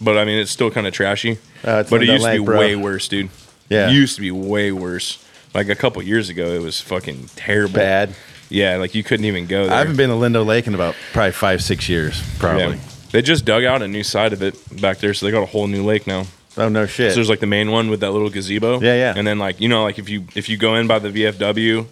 [0.00, 1.38] but I mean it's still kind of trashy.
[1.66, 2.58] Uh, it's but it Lindo used to Lake, be bro.
[2.58, 3.30] way worse, dude.
[3.68, 3.88] Yeah.
[3.88, 5.24] it used to be way worse.
[5.54, 7.74] Like a couple years ago, it was fucking terrible.
[7.74, 8.14] Bad.
[8.50, 9.74] Yeah, like you couldn't even go there.
[9.74, 12.74] I haven't been to Lindo Lake in about probably five six years, probably.
[12.76, 12.80] Yeah.
[13.14, 15.46] They just dug out a new side of it back there, so they got a
[15.46, 16.24] whole new lake now.
[16.56, 17.12] Oh no shit.
[17.12, 18.80] So there's like the main one with that little gazebo.
[18.80, 19.14] Yeah, yeah.
[19.16, 21.86] And then like you know like if you if you go in by the VFW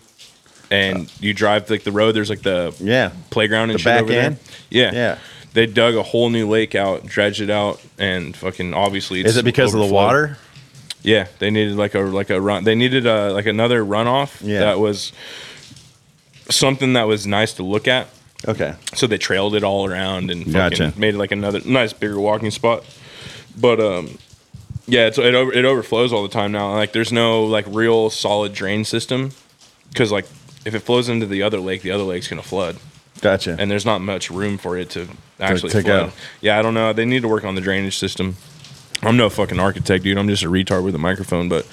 [0.73, 3.13] and you drive like the road, there's like the yeah.
[3.31, 4.37] playground and The shit back over end?
[4.37, 4.91] there.
[4.91, 4.93] Yeah.
[4.93, 5.19] Yeah.
[5.53, 9.37] They dug a whole new lake out, dredged it out, and fucking obviously it's Is
[9.37, 10.39] it because of the water?
[11.05, 12.65] Yeah, they needed like a like a run.
[12.65, 14.59] They needed a like another runoff Yeah.
[14.59, 15.13] that was
[16.51, 18.09] something that was nice to look at.
[18.47, 18.75] Okay.
[18.95, 20.93] So they trailed it all around and fucking Gotcha.
[20.97, 22.85] made it like another nice bigger walking spot.
[23.59, 24.19] But um,
[24.87, 26.73] yeah, it's, it over, it overflows all the time now.
[26.75, 29.31] Like there's no like real solid drain system
[29.91, 30.25] because like
[30.65, 32.77] if it flows into the other lake, the other lake's gonna flood,
[33.21, 33.57] Gotcha.
[33.59, 35.09] and there's not much room for it to
[35.41, 35.85] actually to flood.
[35.85, 36.13] go.
[36.41, 36.93] Yeah, I don't know.
[36.93, 38.37] They need to work on the drainage system.
[39.03, 40.17] I'm no fucking architect, dude.
[40.17, 41.67] I'm just a retard with a microphone, but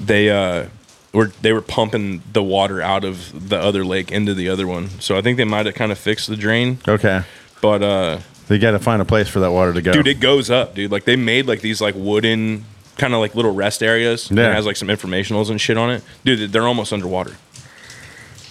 [0.00, 0.66] they uh
[1.14, 4.88] were they were pumping the water out of the other lake into the other one.
[5.00, 7.22] So I think they might have kind of fixed the drain okay.
[7.62, 9.92] but uh They got to find a place for that water to go.
[9.92, 10.90] Dude, it goes up, dude.
[10.90, 12.64] Like they made like these like wooden
[12.98, 14.30] kind of like little rest areas.
[14.30, 14.42] Yeah.
[14.42, 14.50] Yeah.
[14.50, 16.02] It has like some informationals and shit on it.
[16.24, 17.36] Dude, they're almost underwater.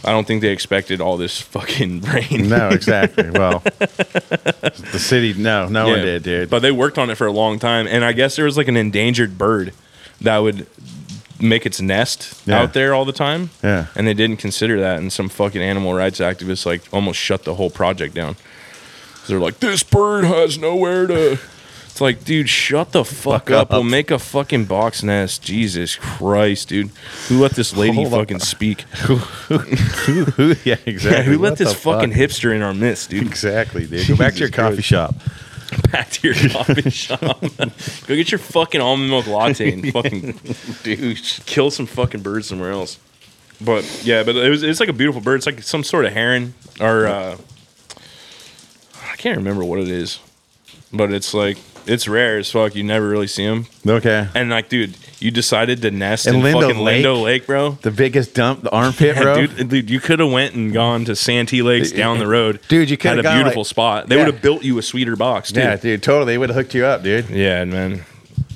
[0.05, 2.49] I don't think they expected all this fucking rain.
[2.49, 3.30] no, exactly.
[3.30, 6.49] Well, the city, no, no one did, dude.
[6.49, 8.68] But they worked on it for a long time, and I guess there was like
[8.68, 9.74] an endangered bird
[10.20, 10.68] that would
[11.43, 12.61] make its nest Yeah.
[12.61, 13.49] out there all the time.
[13.63, 13.87] Yeah.
[13.95, 17.55] And they didn't consider that, and some fucking animal rights activists like almost shut the
[17.55, 18.35] whole project down.
[19.27, 21.39] They're like, this bird has nowhere to.
[21.85, 23.69] It's like, dude, shut the fuck, Fuck up.
[23.71, 25.43] We'll make a fucking box nest.
[25.43, 26.89] Jesus Christ, dude.
[27.29, 28.81] Who let this lady Hold fucking speak?
[29.07, 31.11] Who- who- yeah, exactly.
[31.11, 32.19] Yeah, who let this fucking fuck?
[32.19, 33.27] hipster in our midst, dude?
[33.27, 34.07] Exactly, dude.
[34.07, 35.13] Go back to your coffee shop.
[35.91, 37.19] back to your coffee shop.
[38.07, 40.39] Go get your fucking almond milk latte and fucking
[40.84, 41.39] douche.
[41.45, 42.99] Kill some fucking birds somewhere else.
[43.61, 45.38] But yeah, but it was it's like a beautiful bird.
[45.38, 47.38] It's like some sort of heron or uh,
[49.11, 50.19] I can't remember what it is,
[50.91, 52.76] but it's like it's rare as fuck.
[52.76, 53.67] You never really see them.
[53.86, 54.28] Okay.
[54.36, 57.03] And like, dude, you decided to nest In in, Lindo fucking Lake?
[57.05, 57.71] Lindo Lake, bro.
[57.82, 59.47] The biggest dump, the armpit, Yeah, bro.
[59.47, 62.59] dude, dude, you could have went and gone to Santee Lakes down the road.
[62.67, 64.09] Dude, you had coulda a beautiful like- spot.
[64.09, 64.26] They Yeah.
[64.26, 65.63] would have built you a sweeter box, dude.
[65.63, 66.34] Yeah, dude, totally.
[66.34, 67.30] They would have hooked you up, dude.
[67.30, 68.03] Yeah, man.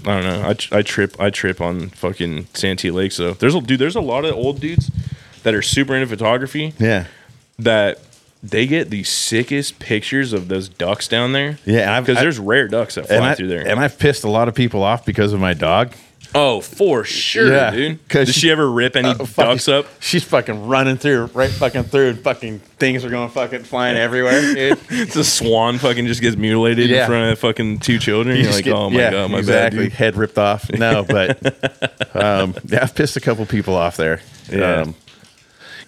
[0.05, 0.41] I don't know.
[0.73, 1.19] I, I trip.
[1.19, 3.33] I trip on fucking Santee Lakes though.
[3.33, 3.79] There's a dude.
[3.79, 4.89] There's a lot of old dudes
[5.43, 7.05] that are super into photography Yeah.
[7.59, 7.99] that
[8.43, 11.57] they get the sickest pictures of those ducks down there.
[11.65, 13.67] Yeah, because there's rare ducks that fly I, through there.
[13.67, 15.93] and I've pissed a lot of people off because of my dog.
[16.35, 18.07] Oh, for sure, Yeah, dude.
[18.09, 19.85] Did she, she- ever rip any Uh, fucking- ducks up?
[19.99, 24.41] She's fucking running through, right fucking through, and fucking things are going fucking flying everywhere,
[24.53, 24.79] dude.
[24.89, 27.01] It's a swan fucking just gets mutilated Yeah.
[27.03, 28.37] in front of fucking two children.
[28.37, 29.77] You You're like, get- oh my yeah, god, my exactly.
[29.79, 29.93] bad, dude.
[29.93, 30.69] Head ripped off.
[30.71, 34.21] No, but um, yeah, I've pissed a couple people off there.
[34.51, 34.81] Yeah.
[34.81, 34.95] Um,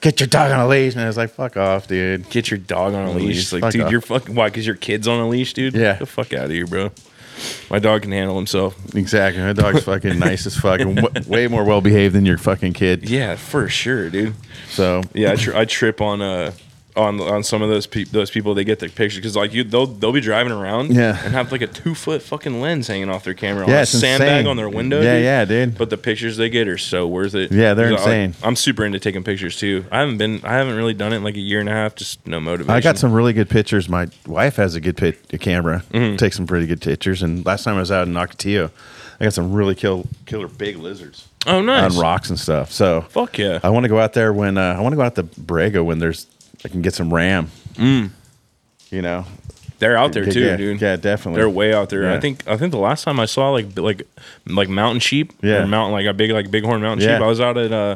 [0.02, 1.06] get your dog on a leash, man.
[1.06, 2.30] I was like, fuck off, dude.
[2.30, 3.52] Get your dog on a leash.
[3.52, 3.92] Like, Fuck dude, off.
[3.92, 4.48] you're fucking why?
[4.48, 5.74] Because your kid's on a leash, dude.
[5.76, 5.94] Yeah.
[5.94, 6.92] Get the fuck out of here, bro.
[7.70, 8.76] My dog can handle himself.
[8.96, 9.42] Exactly.
[9.42, 12.74] My dog's fucking nice as fuck, and w- way more well behaved than your fucking
[12.74, 13.10] kid.
[13.10, 14.34] Yeah, for sure, dude.
[14.70, 16.52] So Yeah, I, tri- I trip on uh
[17.00, 18.54] on on some of those those people.
[18.54, 21.18] They get their pictures because like you they'll they'll be driving around Yeah.
[21.24, 23.82] and have like a two foot fucking lens hanging off their camera Yeah, on a
[23.84, 24.48] it's sandbag insane.
[24.48, 25.02] on their window.
[25.02, 25.24] Yeah, dude.
[25.24, 25.78] yeah, dude.
[25.78, 27.52] But the pictures they get are so worth it.
[27.52, 28.44] Yeah, they're Because I- insane.
[28.48, 29.86] I'm super into taking pictures too.
[29.92, 31.96] I haven't been I haven't really done it in like a year and a half.
[31.96, 32.72] Just no motivation.
[32.72, 33.88] I got some really good pictures.
[33.90, 35.84] My wife has a good pit, a camera.
[35.94, 36.18] Mm-hmm.
[36.18, 37.24] Takes some pretty good pictures.
[37.24, 38.72] And last time I was out in Ocotillo,
[39.20, 41.94] I got some really kill, killer big lizards Oh nice.
[41.96, 42.72] on rocks and stuff.
[42.72, 43.60] So Fuck yeah.
[43.64, 45.84] I want to go out there when uh, I want to go out to Borrego
[45.84, 46.26] when there's
[46.64, 47.50] I can get some ram.
[47.78, 49.26] You know,
[49.78, 50.82] They're out there Yeah, too, yeah, dude.
[50.82, 51.40] yeah, definitely.
[51.40, 52.04] They're way out there.
[52.04, 52.16] Yeah.
[52.16, 54.02] I think I think the last time I saw like like
[54.48, 55.64] like mountain sheep, Yeah.
[55.66, 57.22] mountain like a big like bighorn mountain sheep.
[57.22, 57.96] I was out at uh,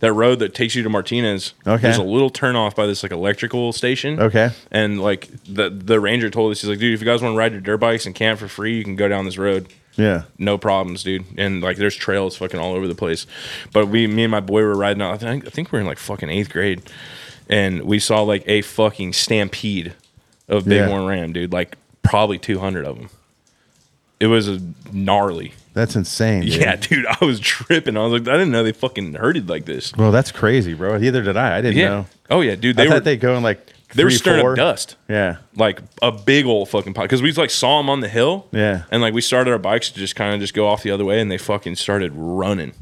[0.00, 1.54] that road that takes you to Martinez.
[1.66, 1.82] Okay.
[1.82, 4.20] there's a little turn off by this like electrical station.
[4.20, 4.50] Okay.
[4.70, 7.38] and like the the ranger told us he's like, dude, if you guys want to
[7.38, 9.66] ride your dirt bikes and camp for free, you can go down this road.
[9.96, 11.24] yeah, No problems, dude.
[11.38, 13.26] And like, there's trails fucking all over the place.
[13.72, 15.14] But we, me and my boy were riding out.
[15.14, 16.82] I think, I think we are in like fucking eighth grade,
[17.48, 19.92] and we saw like a fucking stampede
[20.48, 20.86] of Yeah.
[20.86, 21.52] bighorn ram, dude.
[21.52, 23.10] Like probably 200 of them.
[24.20, 24.60] It was a
[24.92, 25.52] gnarly.
[25.74, 26.42] that's insane.
[26.42, 26.54] dude.
[26.54, 27.04] Yeah, dude.
[27.06, 27.96] I was tripping.
[27.96, 29.92] I was like, I didn't know they fucking herded like this.
[29.96, 30.96] Well, that's crazy, bro.
[30.98, 31.58] Neither did I.
[31.58, 31.88] I didn't Yeah.
[31.88, 32.06] know.
[32.30, 32.78] Oh yeah, dude.
[32.78, 34.52] I They thought were they go in like they were three, stirring four.
[34.52, 34.96] up dust.
[35.08, 38.46] Yeah, like a big old fucking pot because we like saw them on the hill.
[38.52, 38.84] Yeah.
[38.90, 41.04] and like we started our bikes to just kind of just go off the other
[41.04, 42.72] way, and they fucking started running,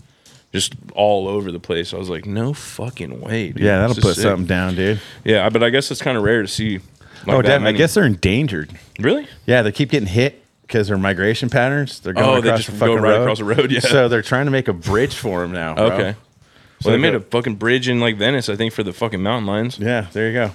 [0.52, 1.92] just all over the place.
[1.94, 3.62] I was like, no fucking way, dude.
[3.62, 4.22] yeah, that'll This is put sick.
[4.22, 5.00] something down, dude.
[5.24, 6.78] Yeah, but I guess it's kind of rare to see.
[7.26, 7.60] Like oh, that damn!
[7.62, 7.78] I many.
[7.78, 8.76] guess they're endangered.
[8.98, 9.28] really.
[9.46, 12.00] Yeah, they keep getting hit because their migration patterns.
[12.00, 13.20] They're going Oh, they across just the go fucking right road.
[13.22, 13.80] across the road, yeah.
[13.80, 15.74] So they're trying to make a bridge for them now.
[15.74, 15.84] bro.
[15.92, 16.16] Okay.
[16.80, 19.22] So Well, they made a fucking bridge in like Venice, I think, for the fucking
[19.22, 19.78] mountain lions.
[19.78, 20.50] Yeah, there you go.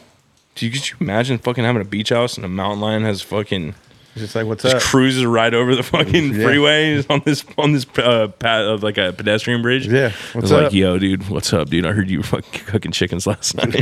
[0.56, 3.22] Do you, could you imagine fucking having a beach house and a mountain lion has
[3.22, 3.76] fucking
[4.20, 4.72] just like, what's up?
[4.74, 4.92] just up?
[4.92, 6.44] cruises right over the fucking Yeah.
[6.46, 9.88] freeway on this on this uh, path of like a pedestrian bridge?
[9.88, 11.86] Yeah, what's was like, yo, dude, what's up, dude?
[11.86, 13.74] I heard you were fucking cooking chickens last night.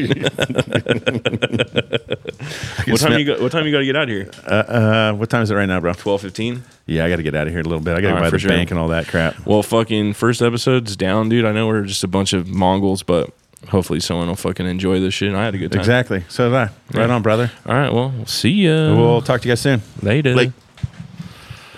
[2.87, 3.41] what time you got?
[3.41, 4.29] What time you got to get out of here?
[4.45, 5.93] Uh, uh, what time is it right now, bro?
[5.93, 6.63] Twelve fifteen.
[6.87, 7.95] Yeah, I got to get out of here a little bit.
[7.95, 8.49] I got to go right, by the sure.
[8.49, 9.43] bank and all that crap.
[9.45, 11.43] Well, fucking first episode's down, dude.
[11.45, 13.31] I know we're just a bunch of Mongols, but
[13.69, 15.29] hopefully someone will fucking enjoy this shit.
[15.29, 15.79] And I had a good time.
[15.79, 16.23] Exactly.
[16.29, 16.69] So did I.
[16.93, 17.51] Right on, brother.
[17.65, 17.91] All right.
[17.93, 18.95] Well, we'll see ya.
[18.95, 19.81] We'll talk to you guys soon.
[20.01, 20.35] later.
[20.35, 20.51] Like-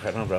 [0.04, 0.26] Right on, bro.